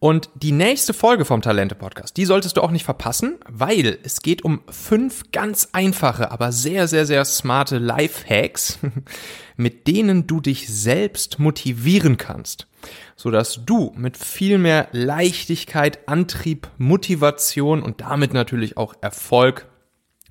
Und 0.00 0.30
die 0.36 0.52
nächste 0.52 0.94
Folge 0.94 1.24
vom 1.24 1.42
Talente 1.42 1.74
Podcast, 1.74 2.16
die 2.16 2.24
solltest 2.24 2.56
du 2.56 2.60
auch 2.60 2.70
nicht 2.70 2.84
verpassen, 2.84 3.38
weil 3.48 3.98
es 4.04 4.22
geht 4.22 4.44
um 4.44 4.62
fünf 4.70 5.32
ganz 5.32 5.70
einfache, 5.72 6.30
aber 6.30 6.52
sehr, 6.52 6.86
sehr, 6.86 7.04
sehr 7.04 7.24
smarte 7.24 7.78
Lifehacks, 7.78 8.78
mit 9.56 9.88
denen 9.88 10.28
du 10.28 10.40
dich 10.40 10.68
selbst 10.68 11.40
motivieren 11.40 12.16
kannst, 12.16 12.68
sodass 13.16 13.64
du 13.66 13.92
mit 13.96 14.16
viel 14.16 14.58
mehr 14.58 14.86
Leichtigkeit, 14.92 16.06
Antrieb, 16.06 16.68
Motivation 16.78 17.82
und 17.82 18.00
damit 18.00 18.32
natürlich 18.32 18.76
auch 18.76 18.94
Erfolg 19.00 19.66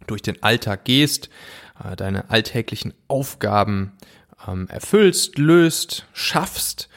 durch 0.08 0.22
den 0.22 0.42
Alltag 0.44 0.86
gehst, 0.86 1.30
äh, 1.84 1.96
deine 1.96 2.30
alltäglichen 2.30 2.94
Aufgaben 3.08 3.94
ähm, 4.48 4.68
erfüllst, 4.70 5.38
löst, 5.38 6.06
schaffst 6.14 6.90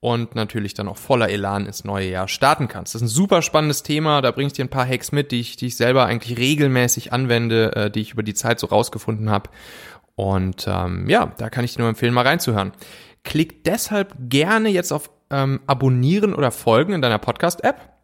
und 0.00 0.34
natürlich 0.34 0.74
dann 0.74 0.88
auch 0.88 0.96
voller 0.96 1.28
Elan 1.30 1.66
ins 1.66 1.84
neue 1.84 2.08
Jahr 2.08 2.28
starten 2.28 2.68
kannst. 2.68 2.94
Das 2.94 3.02
ist 3.02 3.08
ein 3.08 3.10
super 3.10 3.42
spannendes 3.42 3.82
Thema, 3.82 4.20
da 4.22 4.30
bringe 4.30 4.48
ich 4.48 4.52
dir 4.52 4.64
ein 4.64 4.70
paar 4.70 4.86
Hacks 4.86 5.10
mit, 5.10 5.32
die 5.32 5.40
ich, 5.40 5.56
die 5.56 5.66
ich 5.66 5.76
selber 5.76 6.06
eigentlich 6.06 6.38
regelmäßig 6.38 7.12
anwende, 7.12 7.74
äh, 7.74 7.90
die 7.90 8.00
ich 8.00 8.12
über 8.12 8.22
die 8.22 8.34
Zeit 8.34 8.60
so 8.60 8.66
rausgefunden 8.66 9.30
habe. 9.30 9.50
Und 10.14 10.66
ähm, 10.68 11.08
ja, 11.08 11.32
da 11.38 11.50
kann 11.50 11.64
ich 11.64 11.74
dir 11.74 11.80
nur 11.80 11.88
empfehlen, 11.88 12.14
mal 12.14 12.26
reinzuhören. 12.26 12.72
Klick 13.24 13.64
deshalb 13.64 14.14
gerne 14.18 14.68
jetzt 14.68 14.92
auf 14.92 15.10
ähm, 15.30 15.60
Abonnieren 15.66 16.34
oder 16.34 16.50
Folgen 16.50 16.92
in 16.92 17.02
deiner 17.02 17.18
Podcast-App 17.18 17.95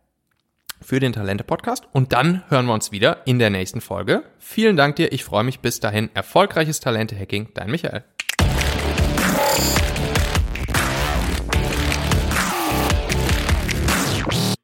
für 0.92 1.00
den 1.00 1.14
Talente-Podcast 1.14 1.88
und 1.92 2.12
dann 2.12 2.42
hören 2.50 2.66
wir 2.66 2.74
uns 2.74 2.92
wieder 2.92 3.22
in 3.24 3.38
der 3.38 3.48
nächsten 3.48 3.80
Folge. 3.80 4.24
Vielen 4.38 4.76
Dank 4.76 4.96
dir, 4.96 5.10
ich 5.10 5.24
freue 5.24 5.42
mich 5.42 5.60
bis 5.60 5.80
dahin. 5.80 6.10
Erfolgreiches 6.12 6.80
Talente-Hacking, 6.80 7.48
dein 7.54 7.70
Michael. 7.70 8.04